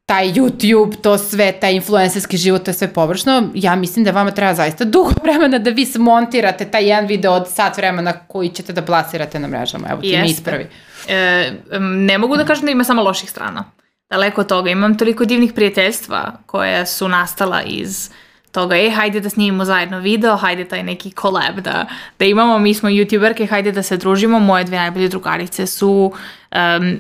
[0.07, 3.51] taj YouTube, to sve, taj influencerski život, to je sve površno.
[3.55, 7.49] Ja mislim da vama treba zaista dugo vremena da vi smontirate taj jedan video od
[7.51, 9.89] sat vremena koji ćete da plasirate na mrežama.
[9.91, 10.23] Evo ti Jeste.
[10.23, 10.67] mi ispravi.
[11.09, 13.65] E, ne mogu da kažem da ima samo loših strana
[14.13, 14.71] daleko od toga.
[14.71, 18.11] Imam toliko divnih prijateljstva koja su nastala iz
[18.53, 21.87] toga, e, hajde da snimimo zajedno video, hajde taj neki collab da,
[22.19, 26.13] da imamo, mi smo youtuberke, hajde da se družimo, moje dve najbolje drugarice su
[26.53, 26.99] um,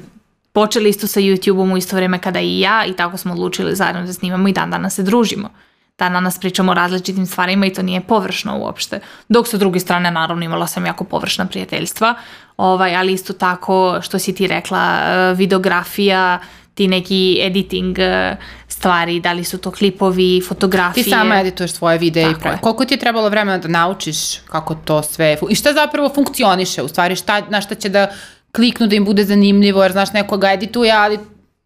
[0.52, 4.06] počeli isto sa YouTube-om u isto vreme kada i ja i tako smo odlučili zajedno
[4.06, 5.50] da snimamo i dan danas se družimo.
[5.98, 9.00] Dan danas pričamo o različitim stvarima i to nije površno uopšte.
[9.28, 12.14] Dok sa druge strane, naravno, imala sam jako površna prijateljstva,
[12.56, 16.38] ovaj, ali isto tako, što si ti rekla, eh, videografija,
[16.74, 18.36] ti neki editing uh,
[18.68, 21.04] stvari, da li su to klipovi, fotografije.
[21.04, 22.58] Ti sama edituješ svoje videe i pravi.
[22.60, 26.88] Koliko ti je trebalo vremena da naučiš kako to sve, i šta zapravo funkcioniše, u
[26.88, 28.08] stvari šta, na šta će da
[28.52, 31.18] kliknu da im bude zanimljivo, jer znaš neko ga edituje, ali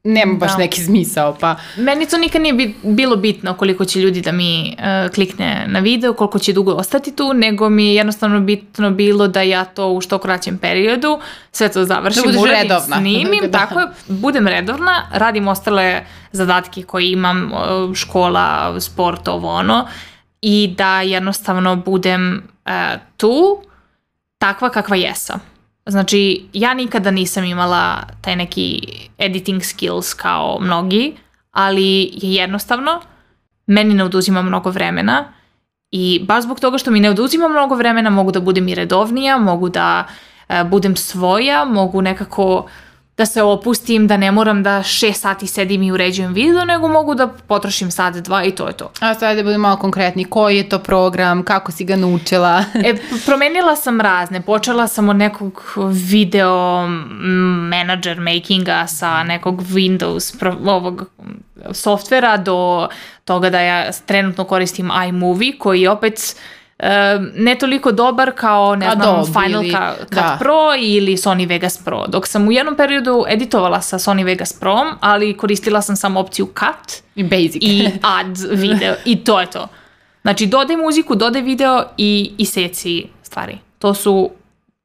[0.06, 0.58] nema baš da.
[0.58, 1.36] neki smisao.
[1.40, 1.56] Pa...
[1.76, 6.14] Meni to nikad nije bilo bitno koliko će ljudi da mi uh, klikne na video,
[6.14, 10.00] koliko će dugo ostati tu, nego mi je jednostavno bitno bilo da ja to u
[10.00, 11.20] što kraćem periodu
[11.52, 12.96] sve to završim, da uradim, redovna.
[12.96, 13.58] snimim, da.
[13.58, 17.50] tako je, budem redovna, radim ostale zadatke koje imam,
[17.94, 19.86] škola, sport, ovo ono,
[20.40, 22.72] i da jednostavno budem uh,
[23.16, 23.62] tu
[24.38, 25.55] takva kakva jesam.
[25.86, 28.82] Znači, ja nikada nisam imala taj neki
[29.18, 31.16] editing skills kao mnogi,
[31.50, 33.00] ali je jednostavno,
[33.66, 35.32] meni ne oduzima mnogo vremena
[35.90, 39.38] i baš zbog toga što mi ne oduzima mnogo vremena mogu da budem i redovnija,
[39.38, 40.06] mogu da
[40.48, 42.66] uh, budem svoja, mogu nekako
[43.16, 47.14] da se opustim, da ne moram da šest sati sedim i uređujem video, nego mogu
[47.14, 48.92] da potrošim sat, dva i to je to.
[49.00, 52.64] A sad da budem malo konkretni, koji je to program, kako si ga naučila?
[52.84, 52.94] e,
[53.26, 55.62] promenila sam razne, počela sam od nekog
[55.92, 56.86] video
[57.70, 61.10] manager makinga sa nekog Windows pro, ovog
[61.72, 62.88] softvera do
[63.24, 66.36] toga da ja trenutno koristim iMovie koji opet
[67.34, 70.36] ne toliko dobar kao ne znam Adobe Final ili, Cut da.
[70.38, 72.06] Pro ili Sony Vegas Pro.
[72.08, 76.46] Dok sam u jednom periodu editovala sa Sony Vegas Pro, ali koristila sam samo opciju
[76.46, 79.68] Cut i Basic i Add video i to je to.
[80.22, 83.58] Znači dodaj muziku, dodaj video i, i seci stvari.
[83.78, 84.30] To su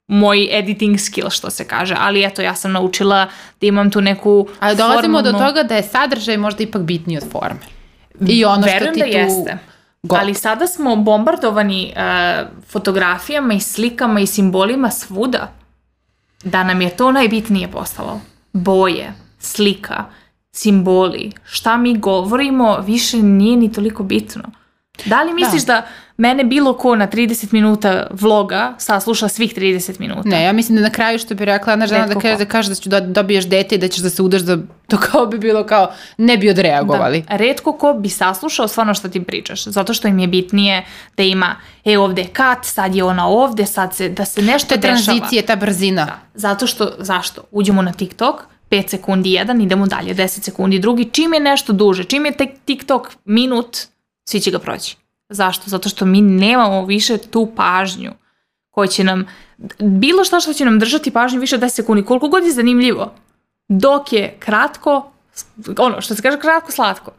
[0.08, 3.28] moj editing skill što se kaže, ali eto ja sam naučila
[3.62, 5.40] da imam tu neku Ali dolazimo formalnu...
[5.40, 7.60] do toga da je sadržaj možda ipak bitniji od forme.
[8.28, 9.18] I ono Verujem što ti da tu...
[9.18, 9.71] jeste
[10.04, 10.16] Go.
[10.16, 15.52] Ali sada smo bombardovani uh, fotografijama i slikama i simbolima svuda.
[16.44, 18.22] Da nam je to najbitnije postalo.
[18.54, 20.06] Boje, slika,
[20.52, 24.44] simboli, šta mi govorimo više nije ni toliko bitno.
[25.06, 25.88] Da li misliš da, da
[26.22, 30.30] mene bilo ko na 30 minuta vloga sasluša svih 30 minuta.
[30.30, 32.70] Ne, ja mislim da na kraju što bi rekla jedna žena da kaže, da kaže
[32.70, 34.58] da ću da dobiješ dete i da ćeš da se udaš da
[34.88, 37.22] to kao bi bilo kao ne bi odreagovali.
[37.22, 40.86] Da, redko ko bi saslušao stvarno što ti pričaš, zato što im je bitnije
[41.18, 41.56] da ima
[41.86, 44.98] e ovde je kat, sad je ona ovde, sad se, da se nešto dešava.
[44.98, 46.06] Te tranzicije, ta brzina.
[46.06, 47.42] Da, zato što, zašto?
[47.52, 52.04] Uđemo na TikTok, 5 sekundi jedan, idemo dalje, 10 sekundi drugi, čim je nešto duže,
[52.04, 52.34] čim je
[52.66, 53.78] TikTok minut,
[54.30, 55.01] svi će ga proći.
[55.32, 55.64] Zašto?
[55.66, 58.12] Zato što mi nemamo više tu pažnju
[58.70, 59.28] koja će nam,
[59.80, 63.14] bilo šta što će nam držati pažnju više od 10 sekundi, koliko god je zanimljivo,
[63.68, 65.12] dok je kratko,
[65.78, 67.12] ono što se kaže kratko slatko.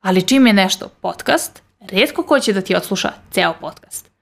[0.00, 4.12] Ali čim je nešto podcast, redko ko će da ti odsluša ceo podcast.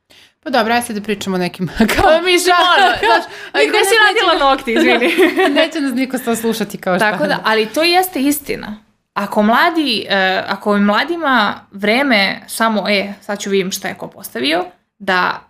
[0.43, 1.69] Pa dobro, ajde sad da pričamo o nekim...
[1.95, 5.15] Kao, pa mi ono, znaš, gde si radila nokti, izvini.
[5.61, 7.11] Neće nas niko sto slušati kao šta.
[7.11, 8.77] Tako da, ali to jeste istina.
[9.15, 10.15] Ako mladi, uh,
[10.49, 14.65] ako mladima vreme samo, e, sad ću vidim šta je ko postavio,
[14.99, 15.41] da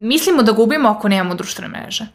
[0.00, 2.06] mislimo da gubimo ako nemamo društvene mreže.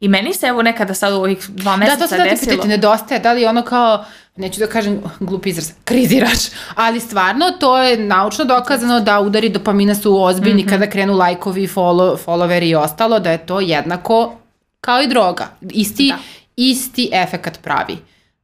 [0.00, 2.18] I meni se evo nekada sad u ovih dva meseca desilo...
[2.18, 4.04] Da, to se da ti nedostaje, da li ono kao,
[4.36, 6.38] neću da kažem glup izraz, kriziraš,
[6.74, 10.70] ali stvarno to je naučno dokazano da udari dopamina su ozbiljni mm -hmm.
[10.70, 14.36] kada krenu lajkovi, follow, followeri i ostalo, da je to jednako
[14.80, 15.48] kao i droga.
[15.60, 16.18] Isti, da.
[16.56, 17.98] isti efekat pravi.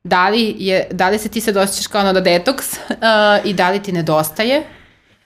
[0.05, 2.96] Da li, je, da li se ti sad osjećaš kao ono da detoks uh,
[3.44, 4.62] i da li ti nedostaje?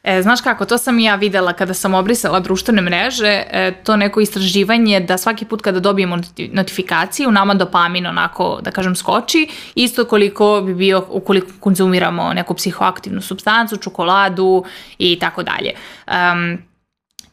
[0.05, 4.21] E, znaš kako, to sam ja videla kada sam obrisala društvene mreže, e, to neko
[4.21, 6.19] istraživanje da svaki put kada dobijemo
[6.53, 13.21] notifikaciju, nama dopamin onako, da kažem, skoči, isto koliko bi bio ukoliko konzumiramo neku psihoaktivnu
[13.21, 14.65] substancu, čokoladu
[14.99, 15.73] i tako dalje.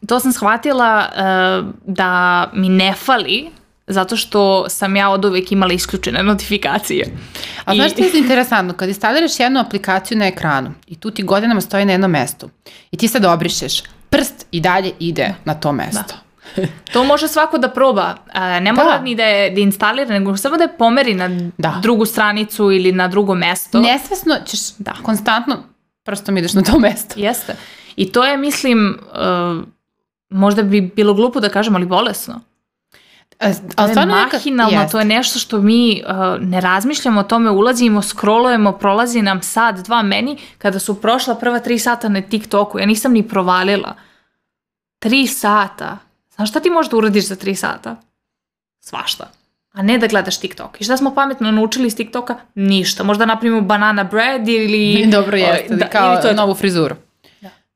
[0.07, 3.49] To sam shvatila uh, da mi ne fali
[3.87, 7.07] zato što sam ja od uvek imala isključene notifikacije.
[7.65, 7.75] A I...
[7.75, 8.73] znaš što je interesantno?
[8.73, 12.49] Kad instaliraš jednu aplikaciju na ekranu i tu ti godinama stoji na jednom mestu
[12.91, 16.03] i ti sad obrišeš, prst i dalje ide na to mesto.
[16.07, 16.31] Da.
[16.93, 18.15] To može svako da proba.
[18.61, 19.01] Ne mora da.
[19.01, 21.79] ni da je da instalira, nego samo da je pomeri na da.
[21.81, 23.79] drugu stranicu ili na drugo mesto.
[23.79, 24.93] Nesvesno ćeš da.
[25.03, 25.63] konstantno
[26.03, 27.19] prstom ideš na to mesto.
[27.19, 27.55] Jeste.
[27.95, 29.63] I to je, mislim, uh,
[30.29, 32.39] možda bi bilo glupo da kažem, ali bolesno.
[33.41, 38.01] E, to je mahinalno, to je nešto što mi uh, ne razmišljamo o tome, ulazimo,
[38.01, 42.85] scrollujemo, prolazi nam sad, dva meni, kada su prošla prva tri sata na TikToku, ja
[42.85, 43.95] nisam ni provalila.
[44.99, 45.97] Tri sata.
[46.35, 47.95] Znaš šta ti možeš da uradiš za tri sata?
[48.79, 49.31] Svašta.
[49.73, 50.81] A ne da gledaš TikTok.
[50.81, 52.35] I šta smo pametno naučili iz TikToka?
[52.55, 53.03] Ništa.
[53.03, 55.05] Možda napravimo banana bread ili...
[55.11, 56.95] Dobro jeste, da, kao ili to je novu frizuru.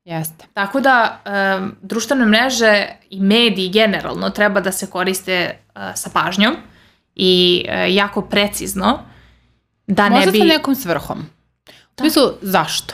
[0.06, 0.46] Jeste.
[0.54, 1.22] Tako da
[1.60, 6.56] um, društvene mreže i mediji generalno treba da se koriste uh, sa pažnjom
[7.16, 9.00] i uh, jako precizno
[9.88, 10.40] da možda ne bi...
[10.40, 11.26] Možda sa nekom svrhom.
[11.98, 12.94] U smislu, zašto?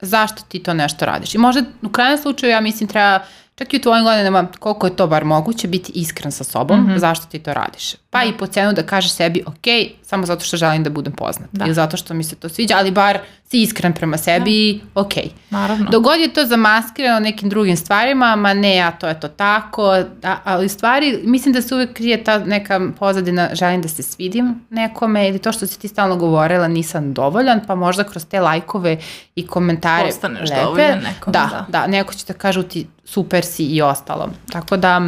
[0.00, 1.34] Zašto ti to nešto radiš?
[1.34, 3.20] I možda u krajnjem slučaju ja mislim treba
[3.54, 6.86] čak i u tvojim godinama, koliko je to bar moguće, biti iskren sa sobom, mm
[6.86, 6.98] -hmm.
[6.98, 7.94] zašto ti to radiš.
[8.10, 8.24] Pa da.
[8.24, 9.66] i po cenu da kažeš sebi, ok,
[10.12, 11.48] samo zato što želim da budem poznat.
[11.52, 11.64] Da.
[11.64, 15.00] Ili zato što mi se to sviđa, ali bar si iskren prema sebi, da.
[15.00, 15.12] ok.
[15.50, 15.90] Naravno.
[15.90, 20.40] Dogod je to zamaskirano nekim drugim stvarima, ma ne, a to je to tako, da,
[20.44, 25.28] ali stvari, mislim da se uvek krije ta neka pozadina, želim da se svidim nekome
[25.28, 28.98] ili to što si ti stalno govorila, nisam dovoljan, pa možda kroz te lajkove
[29.34, 31.66] i komentare Postaneš lepe, dovoljan nekom, da, da.
[31.68, 34.28] Da, neko će da kažu ti super si i ostalo.
[34.52, 35.00] Tako da,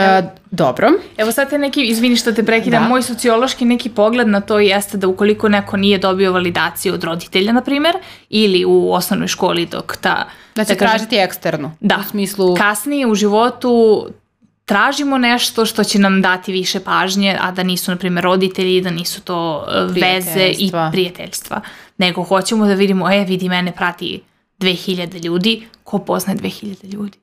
[0.00, 0.88] E, dobro.
[1.16, 2.88] Evo sad te neki, izvini što te prekidam, da.
[2.88, 7.52] moj sociološki neki pogled na to jeste da ukoliko neko nije dobio validaciju od roditelja,
[7.52, 7.94] na primer,
[8.28, 10.28] ili u osnovnoj školi dok ta...
[10.54, 11.72] Da će da tražiti eksternu.
[11.80, 11.98] Da.
[12.00, 12.56] U smislu...
[12.56, 14.06] Kasnije u životu
[14.64, 18.90] tražimo nešto što će nam dati više pažnje, a da nisu, na primjer, roditelji, da
[18.90, 21.60] nisu to e, veze i prijateljstva.
[21.98, 24.22] Nego hoćemo da vidimo, e, vidi, mene prati
[24.60, 27.18] 2000 ljudi, ko poznaje 2000 ljudi?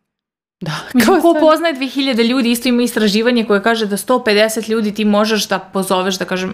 [0.62, 0.72] Da,
[1.06, 5.48] kao ko poznaje 2000 ljudi, isto ima istraživanje koje kaže da 150 ljudi ti možeš
[5.48, 6.54] da pozoveš, da kažem,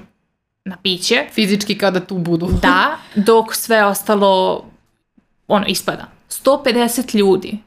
[0.66, 1.26] na piće.
[1.32, 2.50] Fizički kada tu budu.
[2.62, 4.66] da, dok sve ostalo,
[5.48, 6.08] ono, ispada.
[6.30, 7.60] 150 ljudi.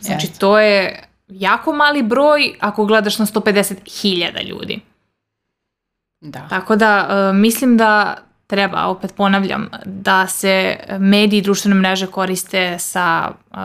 [0.00, 0.38] Znači, yes.
[0.38, 4.80] to je jako mali broj ako gledaš na 150.000 ljudi.
[6.20, 6.48] Da.
[6.48, 12.78] Tako da, uh, mislim da treba, opet ponavljam, da se mediji i društvene mreže koriste
[12.78, 13.56] sa uh,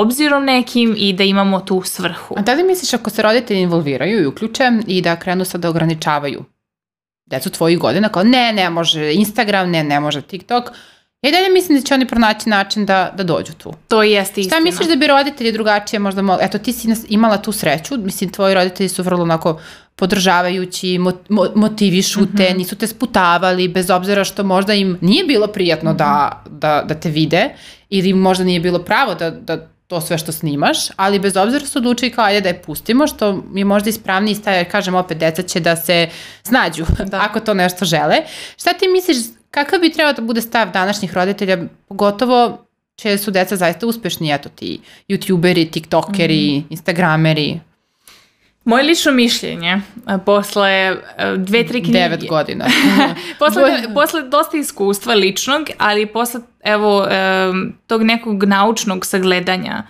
[0.00, 2.34] obzirom nekim i da imamo tu svrhu.
[2.38, 5.68] A da li misliš ako se roditelji involviraju i uključe i da krenu sad da
[5.68, 6.44] ograničavaju
[7.26, 10.70] decu tvojih godina, kao ne, ne može Instagram, ne, ne može TikTok,
[11.24, 13.72] Ja i dalje mislim da će oni pronaći način da, da dođu tu.
[13.88, 14.56] To jeste istina.
[14.56, 16.44] Šta misliš da bi roditelji drugačije možda mogli?
[16.44, 19.60] Eto, ti si imala tu sreću, mislim, tvoji roditelji su vrlo onako
[19.96, 20.98] podržavajući,
[21.54, 22.56] motivišu te, mm -hmm.
[22.56, 25.98] nisu te sputavali, bez obzira što možda im nije bilo prijatno mm -hmm.
[25.98, 27.48] da, da, da te vide
[27.88, 31.78] ili možda nije bilo pravo da, da to sve što snimaš, ali bez obzira su
[31.78, 35.42] odlučili kao ajde da je pustimo, što je možda ispravniji stav, jer kažem opet, deca
[35.42, 36.08] će da se
[36.42, 37.20] snađu da.
[37.20, 38.16] ako to nešto žele.
[38.56, 39.16] Šta ti misliš,
[39.50, 41.58] kakav bi trebao da bude stav današnjih roditelja,
[41.88, 42.66] pogotovo
[42.96, 46.66] će su deca zaista uspešni, eto ti youtuberi, tiktokeri, mm.
[46.70, 47.60] instagrameri,
[48.64, 49.80] Moje lično mišljenje,
[50.26, 50.96] posle e,
[51.36, 51.98] dve, tri knjige...
[51.98, 52.64] Devet godina.
[53.38, 53.62] posle,
[53.94, 57.06] posle dosta iskustva ličnog, ali posle evo,
[57.86, 59.82] tog nekog naučnog sagledanja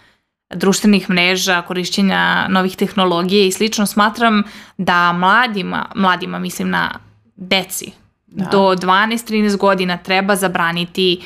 [0.54, 4.42] društvenih mreža, korišćenja novih tehnologije i slično, smatram
[4.78, 6.98] da mladima, mladima mislim na
[7.36, 7.92] deci,
[8.26, 8.44] da.
[8.44, 11.22] do 12-13 godina treba zabraniti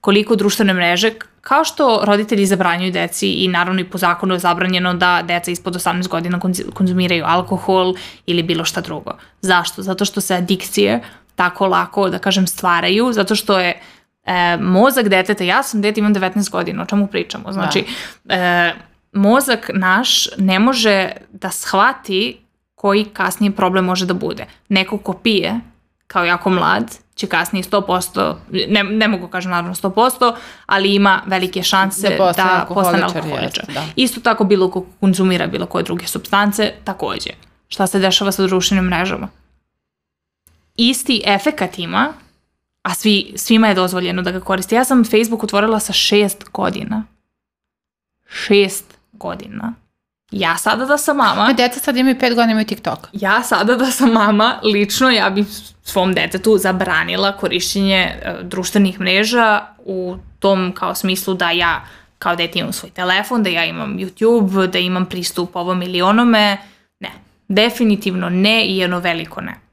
[0.00, 1.10] koliko društvene mreže,
[1.40, 5.74] kao što roditelji zabranjuju deci i naravno i po zakonu je zabranjeno da deca ispod
[5.74, 6.40] 18 godina
[6.74, 7.94] konzumiraju alkohol
[8.26, 9.10] ili bilo šta drugo.
[9.40, 9.82] Zašto?
[9.82, 11.00] Zato što se adikcije
[11.34, 13.80] tako lako, da kažem, stvaraju, zato što je
[14.24, 17.52] e, mozak deteta, ja sam dete, imam 19 godina, o čemu pričamo?
[17.52, 17.84] Znači,
[18.24, 18.34] da.
[18.34, 18.74] e,
[19.12, 22.40] mozak naš ne može da shvati
[22.74, 24.46] koji kasnije problem može da bude.
[24.68, 25.60] Neko ko pije,
[26.06, 28.34] kao jako mlad, će kasnije 100%,
[28.68, 30.34] ne, ne mogu kažem naravno 100%,
[30.66, 33.64] ali ima velike šanse da, da postane alkoholičar.
[33.74, 33.84] Da.
[33.96, 37.30] Isto tako bilo ko konzumira bilo koje druge substance, takođe.
[37.68, 39.28] Šta se dešava sa društvenim mrežama?
[40.76, 42.12] Isti efekat ima,
[42.82, 44.74] a svi, svima je dozvoljeno da ga koriste.
[44.74, 47.04] Ja sam Facebook otvorila sa šest godina.
[48.28, 49.74] Šest godina.
[50.30, 51.46] Ja sada da sam mama...
[51.48, 53.08] A deca sad imaju pet godina imaju TikTok.
[53.12, 55.46] Ja sada da sam mama, lično ja bih
[55.82, 61.84] svom detetu zabranila korišćenje uh, društvenih mreža u tom kao smislu da ja
[62.18, 66.58] kao dete imam svoj telefon, da ja imam YouTube, da imam pristup ovom ili onome.
[67.00, 67.10] Ne,
[67.48, 69.69] definitivno ne i jedno veliko ne.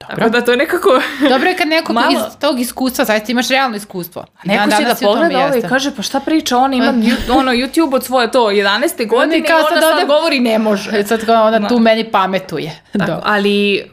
[0.00, 0.16] Dobro.
[0.16, 1.00] Tako da to je nekako...
[1.32, 2.10] Dobro je kad neko malo...
[2.10, 4.24] iz tog iskustva, zaista imaš realno iskustvo.
[4.44, 6.94] Neko će da pogleda ovo i kaže, pa šta priča, on ima
[7.38, 9.08] ono, YouTube od svoje to 11.
[9.08, 11.04] godine i ona sad, sad govori ne može.
[11.04, 12.80] Sad kao ona tu meni pametuje.
[12.98, 13.84] Tako, ali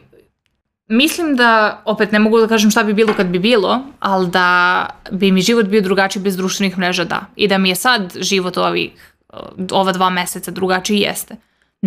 [0.88, 4.86] Mislim da, opet ne mogu da kažem šta bi bilo kad bi bilo, ali da
[5.10, 7.20] bi mi život bio drugačiji bez društvenih mreža, da.
[7.36, 8.90] I da mi je sad život ovih,
[9.70, 11.36] ova dva meseca drugačiji jeste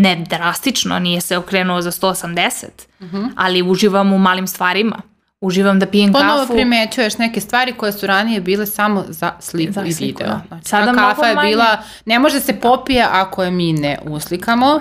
[0.01, 2.65] ne drastično, nije se okrenuo za 180,
[2.99, 3.29] uh -huh.
[3.35, 5.01] ali uživam u malim stvarima.
[5.41, 6.47] Uživam da pijem Ponovo kafu.
[6.47, 10.27] Ponovo primećuješ neke stvari koje su ranije bile samo za sliku za i video.
[10.27, 10.41] Da.
[10.47, 14.79] Znači, Sada kafa je bila, ne može se popije ako je mi ne uslikamo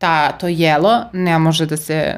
[0.00, 2.16] ta, to jelo ne može da se...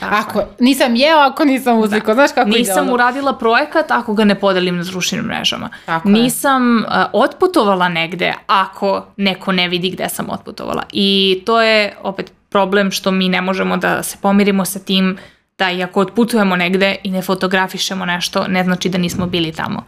[0.00, 2.14] Tako ako, nisam jeo ako nisam uzliko, da.
[2.14, 5.70] znaš kako Nisam ide uradila projekat ako ga ne podelim na društvenim mrežama.
[5.86, 10.82] Tako nisam uh, otputovala negde ako neko ne vidi gde sam otputovala.
[10.92, 15.18] I to je opet problem što mi ne možemo da se pomirimo sa tim
[15.58, 19.84] da i ako otputujemo negde i ne fotografišemo nešto, ne znači da nismo bili tamo.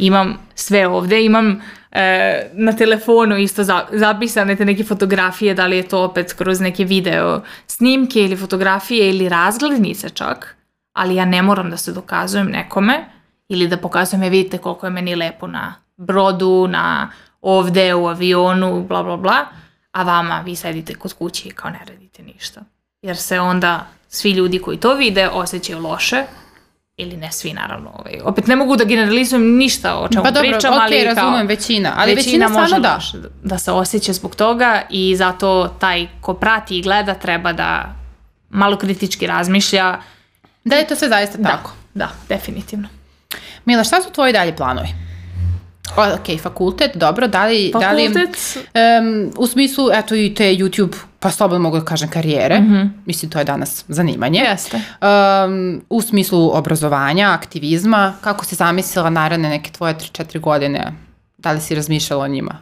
[0.00, 5.76] Imam sve ovde, imam e, na telefonu isto za, zapisane te neke fotografije, da li
[5.76, 10.56] je to opet kroz neke video snimke ili fotografije ili razglednice čak,
[10.92, 13.04] ali ja ne moram da se dokazujem nekome
[13.48, 17.10] ili da pokazujem, je vidite koliko je meni lepo na brodu, na
[17.42, 19.46] ovde, u avionu, bla bla bla,
[19.92, 22.60] a vama vi sedite kod kuće i kao ne radite ništa.
[23.02, 26.24] Jer se onda svi ljudi koji to vide osjećaju loše,
[27.00, 30.50] ili ne svi naravno, ovaj, opet ne mogu da generalizujem ništa o čemu pa dobro,
[30.50, 33.00] pričam, okay, ali razumem, većina, ali većina, većina može da.
[33.42, 37.94] da se osjeća zbog toga i zato taj ko prati i gleda treba da
[38.50, 39.98] malo kritički razmišlja.
[40.64, 41.72] Da je to sve zaista da, tako.
[41.94, 42.88] Da, definitivno.
[43.64, 44.88] Mila, šta su tvoji dalje planovi?
[45.96, 47.70] ok, fakultet, dobro, da li...
[47.72, 48.58] Fakultet?
[48.74, 52.60] Da li, um, u smislu, eto i te YouTube, pa slobodno mogu da kažem karijere,
[52.60, 52.90] mm -hmm.
[53.06, 54.40] mislim to je danas zanimanje.
[54.40, 54.76] Jeste.
[54.76, 60.92] Um, u smislu obrazovanja, aktivizma, kako si zamislila naravne neke tvoje 3-4 godine
[61.42, 62.58] Da li si razmišljala o njima?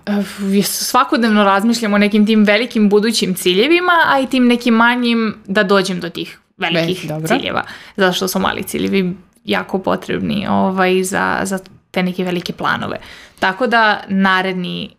[0.64, 6.00] Svakodnevno razmišljam o nekim tim velikim budućim ciljevima, a i tim nekim manjim da dođem
[6.00, 7.62] do tih velikih Be, ciljeva.
[7.96, 11.58] Zato što su mali ciljevi jako potrebni ovaj, za, za
[11.90, 12.96] te neke velike planove.
[13.38, 14.90] Tako da naredni,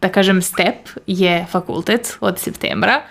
[0.00, 3.02] da kažem, step je fakultet od septembra.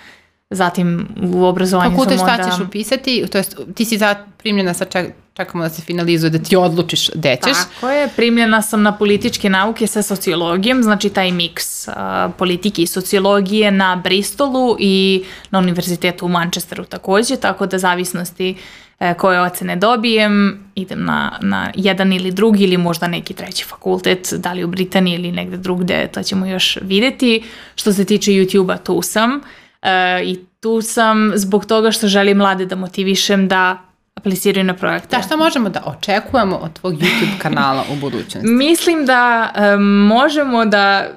[0.49, 2.43] Zatim u obrazovanju Fakultet šta onda...
[2.43, 3.25] ćeš upisati?
[3.31, 3.99] To jest, ti si
[4.37, 7.57] primljena sa čak, čekamo da se finalizuje, da ti odlučiš gde ćeš.
[7.73, 11.93] Tako je, primljena sam na političke nauke sa sociologijom, znači taj miks uh,
[12.37, 18.55] politike i sociologije na Bristolu i na univerzitetu u Manchesteru takođe, tako da zavisnosti
[19.17, 24.53] koje ocene dobijem, idem na, na jedan ili drugi ili možda neki treći fakultet, da
[24.53, 27.43] li u Britaniji ili negde drugde, to ćemo još videti.
[27.75, 29.41] Što se tiče YouTube-a, tu sam
[29.81, 33.77] e, i tu sam zbog toga što želim mlade da motivišem da
[34.15, 35.15] apliciraju na projekte.
[35.17, 38.47] Da, šta možemo da očekujemo od tvog YouTube kanala u budućnosti?
[38.67, 39.77] Mislim da e,
[40.07, 41.07] možemo da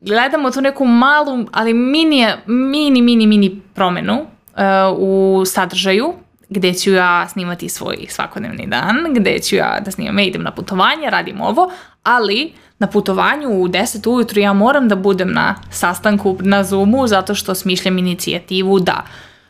[0.00, 4.64] gledamo tu neku malu, ali mini, mini, mini, mini promenu e,
[4.96, 6.14] u sadržaju
[6.52, 10.50] gde ću ja snimati svoj svakodnevni dan, gde ću ja da snimam, ja idem na
[10.50, 11.70] putovanje, radim ovo,
[12.02, 17.34] ali na putovanju u 10 ujutru ja moram da budem na sastanku na Zoomu zato
[17.34, 19.04] što smišljam inicijativu da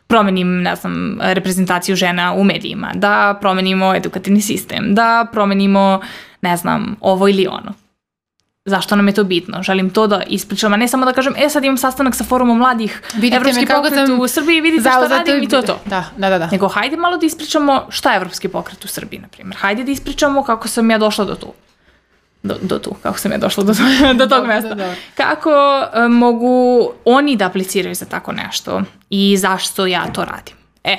[0.06, 6.00] promenim, ne znam, reprezentaciju žena u medijima, da promenimo edukativni sistem, da promenimo,
[6.42, 7.81] ne znam, ovo ili ono
[8.64, 9.62] zašto nam je to bitno.
[9.62, 12.58] Želim to da ispričam, a ne samo da kažem, e sad imam sastanak sa forumom
[12.58, 15.80] mladih Vidite Evropski pokret u Srbiji, vidite šta radim i to je to.
[15.86, 16.48] Da, da, da, da.
[16.52, 19.56] Nego hajde malo da ispričamo šta je Evropski pokret u Srbiji, na primjer.
[19.60, 21.52] Hajde da ispričamo kako sam ja došla do tu.
[22.42, 23.72] do, do tu, kako sam ja došla do,
[24.18, 24.94] do tog mesta.
[25.14, 30.56] Kako uh, mogu oni da apliciraju za tako nešto i zašto ja to radim?
[30.84, 30.96] E,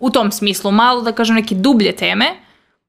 [0.00, 2.26] u tom smislu malo da kažem neke dublje teme,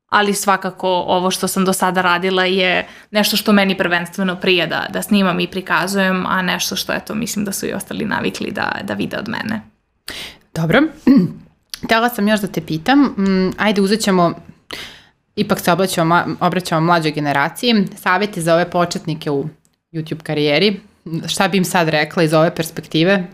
[0.10, 4.86] ali svakako ovo što sam do sada radila je nešto što meni prvenstveno prije da,
[4.90, 8.72] da snimam i prikazujem, a nešto što eto mislim da su i ostali navikli da,
[8.84, 9.62] da vide od mene.
[10.54, 10.82] Dobro.
[11.84, 14.34] Htela sam još da te pitam, mm, ajde uzet ćemo
[15.36, 19.46] ipak se obraćamo, obraćamo mlađoj generaciji, savjeti za ove početnike u
[19.94, 20.80] YouTube karijeri,
[21.28, 23.28] šta bi im sad rekla iz ove perspektive,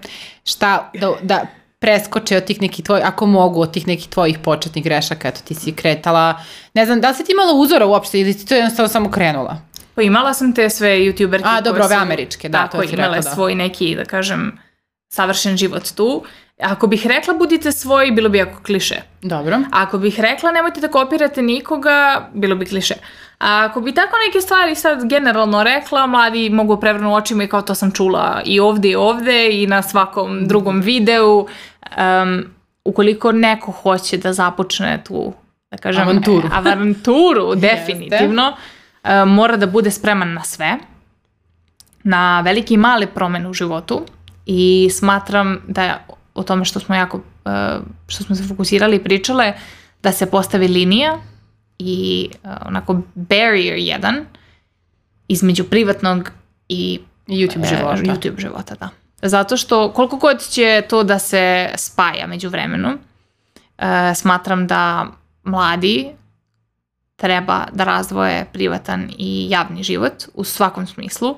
[0.44, 1.46] šta da, da
[1.84, 5.56] preskoče od tih nekih tvojih, ako mogu, od tih nekih tvojih početnih grešaka, eto ti
[5.56, 6.40] si kretala,
[6.74, 9.58] ne znam, da li si ti imala uzora uopšte ili ti to jednostavno samo krenula?
[9.96, 13.30] Pa imala sam te sve youtuberke A, dobro, ove američke, da, to ti imale rekla,
[13.30, 13.36] da.
[13.36, 14.60] svoj neki, da kažem,
[15.14, 16.24] savršen život tu.
[16.62, 19.02] Ako bih rekla budite svoji, bilo bi jako kliše.
[19.22, 19.60] Dobro.
[19.72, 22.96] Ako bih rekla nemojte da kopirate nikoga, bilo bi kliše.
[23.40, 27.62] A ako bi tako neke stvari sad generalno rekla, mladi mogu prevrnu očima i kao
[27.62, 31.48] to sam čula i ovde i ovde i na svakom drugom videu.
[31.98, 32.46] Um,
[32.86, 35.34] ukoliko neko hoće da započne tu,
[35.72, 38.54] da kažem, avanturu, avanturu definitivno,
[39.04, 40.78] uh, mora da bude spreman na sve,
[42.04, 44.02] na velike i male promene u životu
[44.46, 46.00] i smatram da
[46.34, 47.54] o tome što smo jako, uh,
[48.08, 49.54] što smo se fokusirali i pričale,
[50.04, 51.18] da se postavi linija
[51.80, 54.26] i uh, onako barrier jedan
[55.28, 56.32] između privatnog
[56.70, 58.02] i YouTube života.
[58.02, 59.03] YouTube života, da.
[59.26, 65.08] Zato što koliko god će to da se spaja među vremenu, uh, smatram da
[65.44, 66.12] mladi
[67.16, 71.36] treba da razvoje privatan i javni život u svakom smislu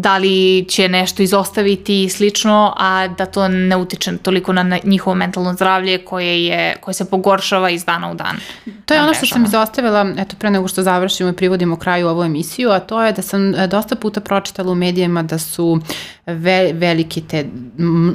[0.00, 5.14] da li će nešto izostaviti i slično, a da to ne utiče toliko na njihovo
[5.14, 8.36] mentalno zdravlje koje, je, koje se pogoršava iz dana u dan.
[8.86, 12.22] To je ono što sam izostavila, eto pre nego što završimo i privodimo kraju ovu
[12.24, 15.80] emisiju, a to je da sam e, dosta puta pročitala u medijima da su
[16.26, 17.46] ve, veliki te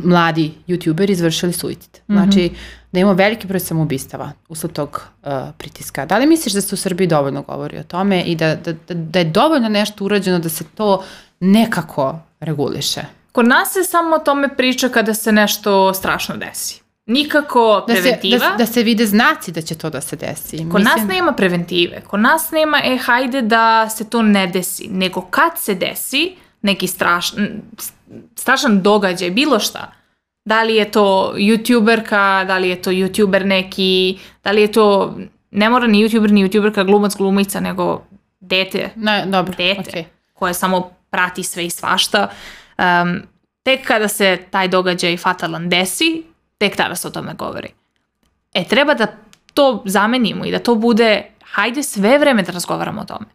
[0.03, 1.99] mladi youtuberi izvršili suicid.
[2.07, 2.23] Mm -hmm.
[2.23, 2.49] Znači,
[2.91, 6.05] da imamo veliki broj samoubistava usled tog uh, pritiska.
[6.05, 9.19] Da li misliš da se u Srbiji dovoljno govori o tome i da, da, da
[9.19, 11.03] je dovoljno nešto urađeno da se to
[11.43, 13.01] nekako reguliše.
[13.31, 16.81] Kod nas se samo o tome priča kada se nešto strašno desi.
[17.05, 18.39] Nikako da preventiva.
[18.39, 20.57] Se, da, da se vide znaci da će to da se desi.
[20.57, 20.83] Kod Mislim...
[20.83, 22.01] nas nema preventive.
[22.01, 24.87] Kod nas nema, e, hajde da se to ne desi.
[24.87, 27.47] Nego kad se desi neki strašan,
[28.35, 29.91] strašan događaj, bilo šta.
[30.45, 35.15] Da li je to youtuberka, da li je to youtuber neki, da li je to,
[35.51, 38.01] ne mora ni youtuber, ni youtuberka, glumac, glumica, nego
[38.39, 38.89] dete.
[38.95, 40.03] Ne, dobro, dete, okay.
[40.33, 42.27] koje samo prati sve i svašta.
[42.77, 43.21] Um,
[43.63, 46.23] tek kada se taj događaj fatalan desi,
[46.57, 47.69] tek tada se o tome govori.
[48.53, 49.07] E, treba da
[49.53, 53.25] to zamenimo i da to bude, hajde sve vreme da razgovaramo o tome.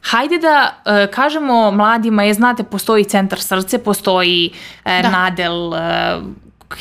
[0.00, 5.10] Hajde da uh, kažemo mladima, je znate, postoji centar srce, postoji uh, da.
[5.10, 5.78] nadel, uh,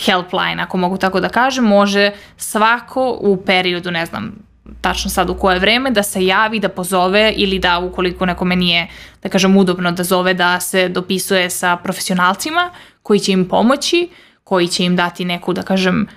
[0.05, 4.48] helpline, ako mogu tako da kažem, može svako u periodu, ne znam,
[4.81, 8.87] tačno sad u koje vreme, da se javi, da pozove ili da ukoliko nekome nije,
[9.23, 12.69] da kažem, udobno da zove da se dopisuje sa profesionalcima
[13.03, 14.09] koji će im pomoći,
[14.43, 16.07] koji će im dati neku, da kažem,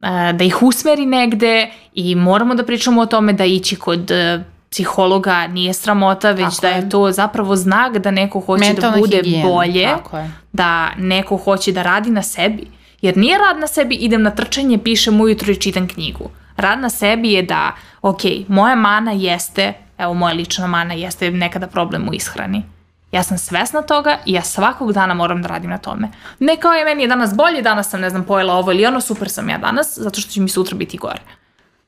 [0.00, 4.44] e, da ih usmeri negde i moramo da pričamo o tome da ići kod e,
[4.70, 6.88] psihologa nije sramota, već tako da je.
[6.88, 9.48] to zapravo znak da neko hoće da Mentalna da bude higijena.
[9.48, 9.88] bolje,
[10.52, 12.66] da neko hoće da radi na sebi.
[13.02, 16.90] Jer nije rad na sebi, idem na trčanje, pišem ujutro i čitam knjigu Rad na
[16.90, 17.72] sebi je da,
[18.02, 22.62] ok, moja mana jeste, evo moja lična mana jeste nekada problem u ishrani.
[23.12, 26.08] Ja sam svesna toga i ja svakog dana moram da radim na tome.
[26.38, 29.00] Ne kao je meni je danas bolje, danas sam ne znam pojela ovo ili ono,
[29.00, 31.20] super sam ja danas, zato što će mi sutra biti gore.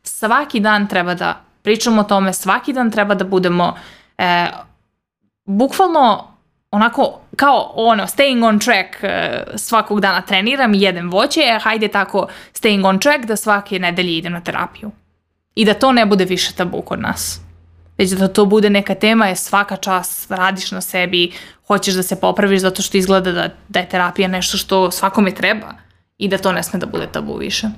[0.02, 3.74] Svaki dan treba da pričamo o tome, svaki dan treba da budemo
[4.18, 4.46] e,
[5.44, 6.34] bukvalno
[6.75, 9.09] onako kao ono staying on track uh,
[9.57, 14.16] svakog dana treniram i jedem voće, e, hajde tako staying on track da svake nedelje
[14.16, 14.91] idem na terapiju.
[15.55, 17.41] I da to ne bude više tabu kod nas.
[17.99, 21.33] Već da to bude neka tema je svaka čas radiš na sebi,
[21.66, 25.75] hoćeš da se popraviš zato što izgleda da, da je terapija nešto što svakome treba
[26.18, 27.68] i da to ne sme da bude tabu više.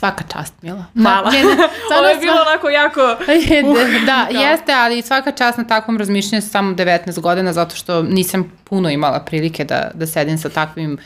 [0.00, 0.84] Svaka čast, Mila.
[1.02, 1.30] Hvala.
[1.30, 3.00] Ne, ne, Ovo je bilo onako jako...
[4.06, 8.52] Da, da, jeste, ali svaka čast na takvom razmišljanju samo 19 godina, zato što nisam
[8.64, 10.98] puno imala prilike da, da sedim sa takvim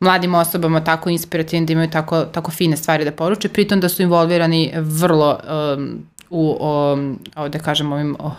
[0.00, 4.02] mladim osobama tako inspirativnim, da imaju tako, tako fine stvari da poruče, pritom da su
[4.02, 5.40] involvirani vrlo
[5.76, 6.98] um, u, o,
[7.36, 8.32] o, da kažem, ovim o,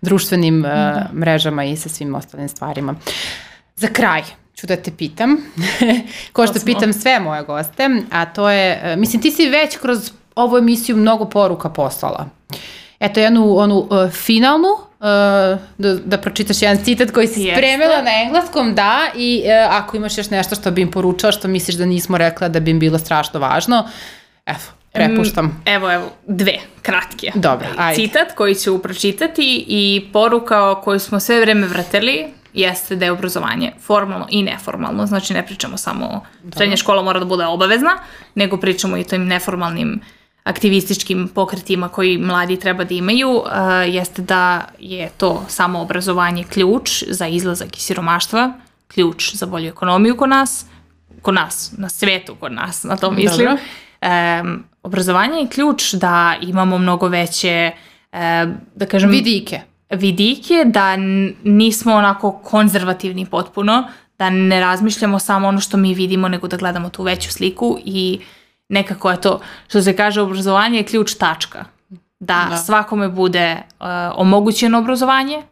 [0.00, 1.10] društvenim uh, da.
[1.14, 2.94] mrežama i sa svim ostalim stvarima.
[3.76, 4.22] Za kraj,
[4.54, 5.36] ću da te pitam,
[6.32, 10.10] ko što pitam sve moje goste, a to je, e, mislim ti si već kroz
[10.34, 12.26] ovu emisiju mnogo poruka poslala.
[13.00, 14.68] Eto jednu onu uh, finalnu
[15.78, 20.18] da, da pročitaš jedan citat koji si spremila na engleskom, da, i uh, ako imaš
[20.18, 22.98] još nešto što bi im poručala, što misliš da nismo rekla da bi im bilo
[22.98, 23.88] strašno važno,
[24.46, 24.58] evo,
[24.92, 25.62] prepuštam.
[25.66, 27.32] Evo, evo, dve, kratke.
[27.34, 28.02] Dobro, ajde.
[28.02, 33.72] Citat koji ću pročitati i poruka koju smo sve vreme vratili jeste da je obrazovanje
[33.80, 36.24] formalno i neformalno, znači ne pričamo samo
[36.56, 37.98] srednja škola mora da bude obavezna,
[38.34, 40.00] nego pričamo i o tim neformalnim
[40.44, 43.44] aktivističkim pokretima koji mladi treba da imaju, uh,
[43.86, 48.52] jeste da je to samo obrazovanje ključ za izlazak iz siromaštva,
[48.88, 50.66] ključ za bolju ekonomiju kod nas,
[51.22, 53.46] kod nas, na svetu kod nas, na to mislim.
[53.46, 53.62] Dobro.
[54.42, 57.70] Um, obrazovanje je ključ da imamo mnogo veće,
[58.12, 59.10] um, da kažem...
[59.10, 59.60] Vidike.
[59.90, 60.96] Vidike, da
[61.44, 63.88] nismo onako konzervativni potpuno,
[64.18, 68.20] da ne razmišljamo samo ono što mi vidimo, nego da gledamo tu veću sliku i
[68.68, 71.64] nekako je to, što se kaže, obrazovanje je ključ tačka.
[72.20, 72.56] Da, da.
[72.56, 75.42] svakome bude uh, omogućeno obrazovanje,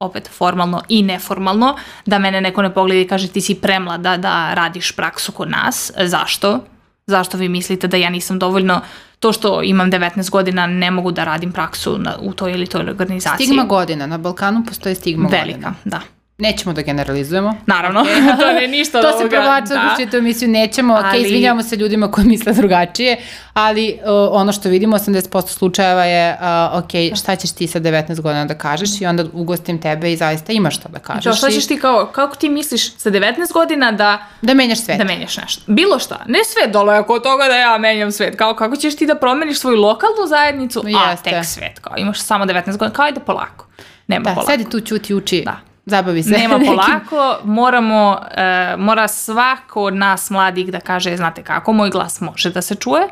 [0.00, 4.54] opet formalno i neformalno, da mene neko ne pogleda i kaže ti si premlada da
[4.54, 5.92] radiš praksu kod nas.
[6.04, 6.60] Zašto?
[7.06, 8.80] Zašto vi mislite da ja nisam dovoljno,
[9.22, 12.80] to što imam 19 godina ne mogu da radim praksu na, u toj ili toj
[12.80, 13.46] organizaciji?
[13.46, 15.74] Stigma godina, na Balkanu postoji stigma Velika, godina.
[15.84, 16.21] Velika, da.
[16.38, 17.54] Nećemo da generalizujemo.
[17.66, 18.38] Naravno, okay.
[18.40, 19.04] to ne ništa od.
[19.04, 20.10] To se provlačilo da.
[20.10, 21.18] tu emisiju, nećemo, ali...
[21.18, 23.16] ok, izvinjavamo se ljudima koji misle drugačije,
[23.54, 28.20] ali uh, ono što vidimo, 80% slučajeva je, uh, ok, šta ćeš ti sa 19
[28.20, 31.24] godina da kažeš i onda ugostim tebe i zaista imaš što da kažeš.
[31.24, 34.26] Čo, šta ćeš ti kao, kako ti misliš sa 19 godina da...
[34.42, 34.98] Da menjaš svet.
[34.98, 35.62] Da menjaš nešto.
[35.66, 36.24] Bilo šta.
[36.26, 38.36] Ne sve dole oko toga da ja menjam svet.
[38.36, 41.30] Kao, kako ćeš ti da promeniš svoju lokalnu zajednicu, Jeste.
[41.30, 41.78] a tek svet.
[41.78, 43.66] Kao, imaš samo 19 godina, kao polako.
[44.06, 44.50] Nema da, polako.
[44.50, 45.42] sedi tu, čuti, uči.
[45.44, 46.30] Da Zabavi se.
[46.30, 52.20] Nema polako, moramo, uh, mora svako od nas mladih da kaže, znate kako, moj glas
[52.20, 53.08] može da se čuje,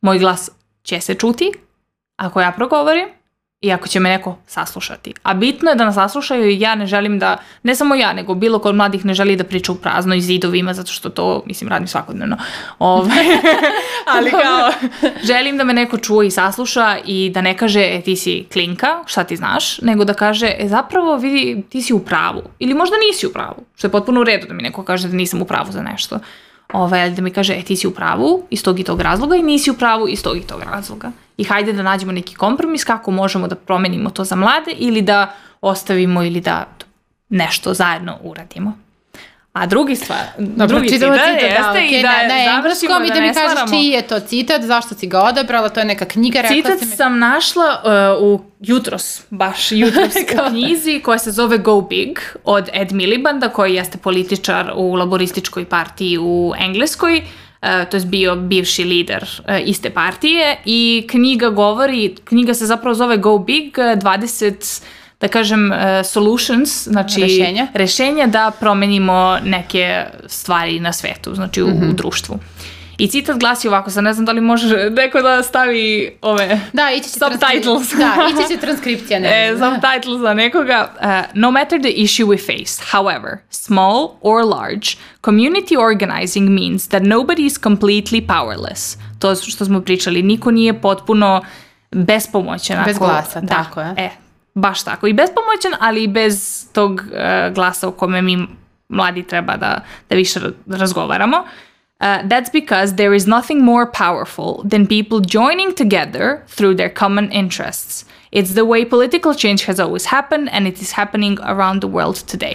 [0.00, 0.50] moj glas
[0.82, 1.52] će se čuti,
[2.16, 3.08] ako ja progovorim,
[3.62, 5.14] i ako će me neko saslušati.
[5.22, 8.34] A bitno je da nas saslušaju i ja ne želim da, ne samo ja, nego
[8.34, 11.70] bilo kod mladih ne želi da priča u prazno i zidovima, zato što to, mislim,
[11.70, 12.36] radim svakodnevno.
[12.78, 13.24] Ove, ovaj,
[14.16, 14.90] ali kao,
[15.30, 19.02] želim da me neko čuje i sasluša i da ne kaže, e, ti si klinka,
[19.06, 22.42] šta ti znaš, nego da kaže, e, zapravo, vidi, ti si u pravu.
[22.58, 25.16] Ili možda nisi u pravu, što je potpuno u redu da mi neko kaže da
[25.16, 26.18] nisam u pravu za nešto.
[26.72, 29.42] Ovaj, da mi kaže, e, ti si u pravu iz tog i tog razloga i
[29.42, 33.10] nisi u pravu iz tog i tog razloga i hajde da nađemo neki kompromis kako
[33.10, 36.66] možemo da promenimo to za mlade ili da ostavimo ili da
[37.28, 38.78] nešto zajedno uradimo.
[39.52, 42.56] A drugi stvar, Dobro, drugi citat, citat da, jeste da, okay, i da na, na
[42.56, 45.80] engleskom i da, da mi kažeš čiji je to citat, zašto si ga odabrala, to
[45.80, 46.40] je neka knjiga.
[46.40, 46.96] Rekla citat si mi...
[46.96, 47.82] sam našla
[48.18, 50.14] uh, u jutros, baš jutros
[50.46, 55.64] u knjizi koja se zove Go Big od Ed Milibanda koji jeste političar u laborističkoj
[55.64, 57.22] partiji u Engleskoj.
[57.62, 62.94] Uh, to je bio bivši lider uh, iste partije i knjiga govori, knjiga se zapravo
[62.94, 64.82] zove Go Big, 20
[65.22, 67.66] da kažem, uh, solutions, znači rešenja.
[67.74, 71.82] rešenja da promenimo neke stvari na svetu, znači u, mm -hmm.
[71.82, 71.96] u mhm.
[71.96, 72.38] društvu.
[72.98, 76.90] I citat glasi ovako, sad ne znam da li može neko da stavi ove da,
[76.90, 77.92] ići će subtitles.
[77.92, 79.20] Da, ići će transkripcija.
[79.20, 80.92] Ne, e, subtitles za nekoga.
[81.00, 84.88] Uh, no matter the issue we face, however, small or large,
[85.20, 88.98] community organizing means that nobody is completely powerless.
[89.18, 91.42] To što smo pričali, niko nije potpuno
[91.90, 92.84] bespomoćan.
[92.84, 93.94] Bez glasa, da, tako je.
[93.96, 94.21] E,
[94.54, 95.06] baš tako.
[95.06, 97.02] I bespomoćan, ali i bez tog
[97.54, 98.46] glasa o kome mi
[98.88, 101.36] mladi treba da, da više razgovaramo.
[102.02, 107.30] Uh, that's because there is nothing more powerful than people joining together through their common
[107.32, 108.04] interests.
[108.32, 112.16] It's the way political change has always happened and it is happening around the world
[112.36, 112.54] today.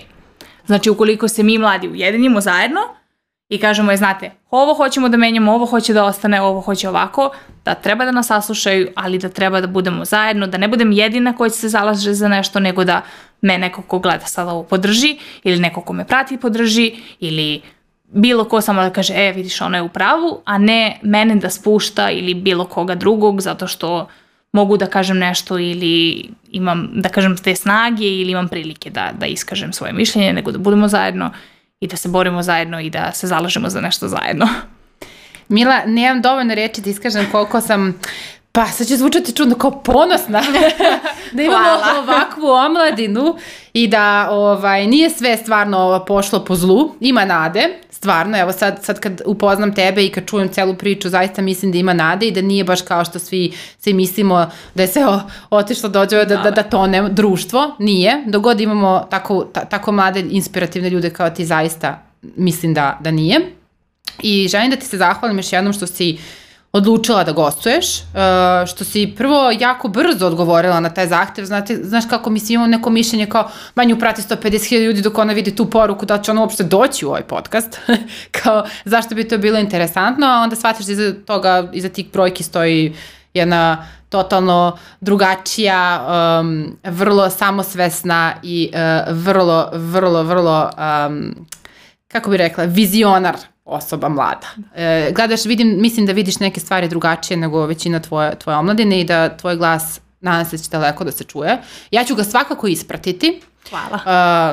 [0.66, 2.80] Znači, ukoliko se mi mladi ujedinimo zajedno
[3.50, 7.30] i kažemo, je, znate, ovo hoćemo da menjamo, ovo hoće da ostane, ovo hoće ovako,
[7.66, 11.34] da treba da nas saslušaju, ali da treba da budemo zajedno, da ne budem jedina
[11.36, 13.02] koja će se zalaže za nešto, nego da
[13.42, 17.62] me neko ko gleda sada ovo podrži, ili neko ko me prati podrži, ili
[18.08, 21.50] bilo ko samo da kaže, e, vidiš, ona je u pravu, a ne mene da
[21.50, 24.08] spušta ili bilo koga drugog zato što
[24.52, 29.26] mogu da kažem nešto ili imam, da kažem, te snage ili imam prilike da, da
[29.26, 31.32] iskažem svoje mišljenje, nego da budemo zajedno
[31.80, 34.48] i da se borimo zajedno i da se zalažemo za nešto zajedno.
[35.50, 38.00] Mila, nemam dovoljno reči da iskažem koliko sam
[38.58, 40.42] Pa, sad će zvučati čudno kao ponosna
[41.34, 42.00] da imamo Hvala.
[42.04, 43.36] ovakvu omladinu
[43.74, 49.00] i da ovaj, nije sve stvarno pošlo po zlu, ima nade, stvarno, evo sad, sad
[49.00, 52.42] kad upoznam tebe i kad čujem celu priču, zaista mislim da ima nade i da
[52.42, 55.04] nije baš kao što svi, svi mislimo da je sve
[55.50, 58.24] otišlo dođe da, da, da tone društvo, nije.
[58.28, 63.40] Dogod imamo tako, ta, tako mlade inspirativne ljude kao ti zaista mislim da, da nije.
[64.22, 66.18] I želim da ti se zahvalim još jednom što si
[66.78, 72.04] odlučila da gostuješ, uh, što si prvo jako brzo odgovorila na taj zahtev, znate, znaš
[72.10, 76.06] kako mi imamo neko mišljenje kao manju prati 150.000 ljudi dok ona vidi tu poruku
[76.06, 77.80] da će ona uopšte doći u ovaj podcast,
[78.42, 82.44] kao zašto bi to bilo interesantno, a onda shvatiš da iza toga, iza tih brojki
[82.44, 82.96] stoji
[83.34, 86.08] jedna totalno drugačija,
[86.42, 90.70] um, vrlo samosvesna i uh, vrlo, vrlo, vrlo,
[91.08, 91.36] um,
[92.08, 93.36] kako bi rekla, vizionar
[93.68, 94.48] osoba mlada.
[94.76, 99.04] E, gledaš, vidim, mislim da vidiš neke stvari drugačije nego većina tvoje, tvoje omladine i
[99.04, 101.58] da tvoj glas nadam se da će daleko da se čuje.
[101.92, 103.42] Ja ću ga svakako ispratiti.
[103.70, 103.96] Hvala.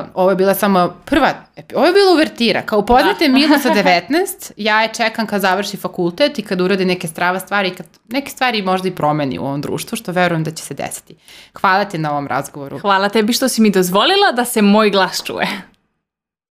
[0.03, 1.33] Uh, ovo je bila samo prva,
[1.75, 2.61] ovo je bila uvertira.
[2.61, 3.33] Kao upoznate da.
[3.33, 3.69] Milu sa
[4.09, 8.31] 19, ja je čekam kad završi fakultet i kad uradi neke strava stvari, kad neke
[8.31, 11.15] stvari možda i promeni u ovom društvu, što verujem da će se desiti.
[11.61, 12.79] Hvala ti na ovom razgovoru.
[12.79, 15.47] Hvala tebi što si mi dozvolila da se moj glas čuje.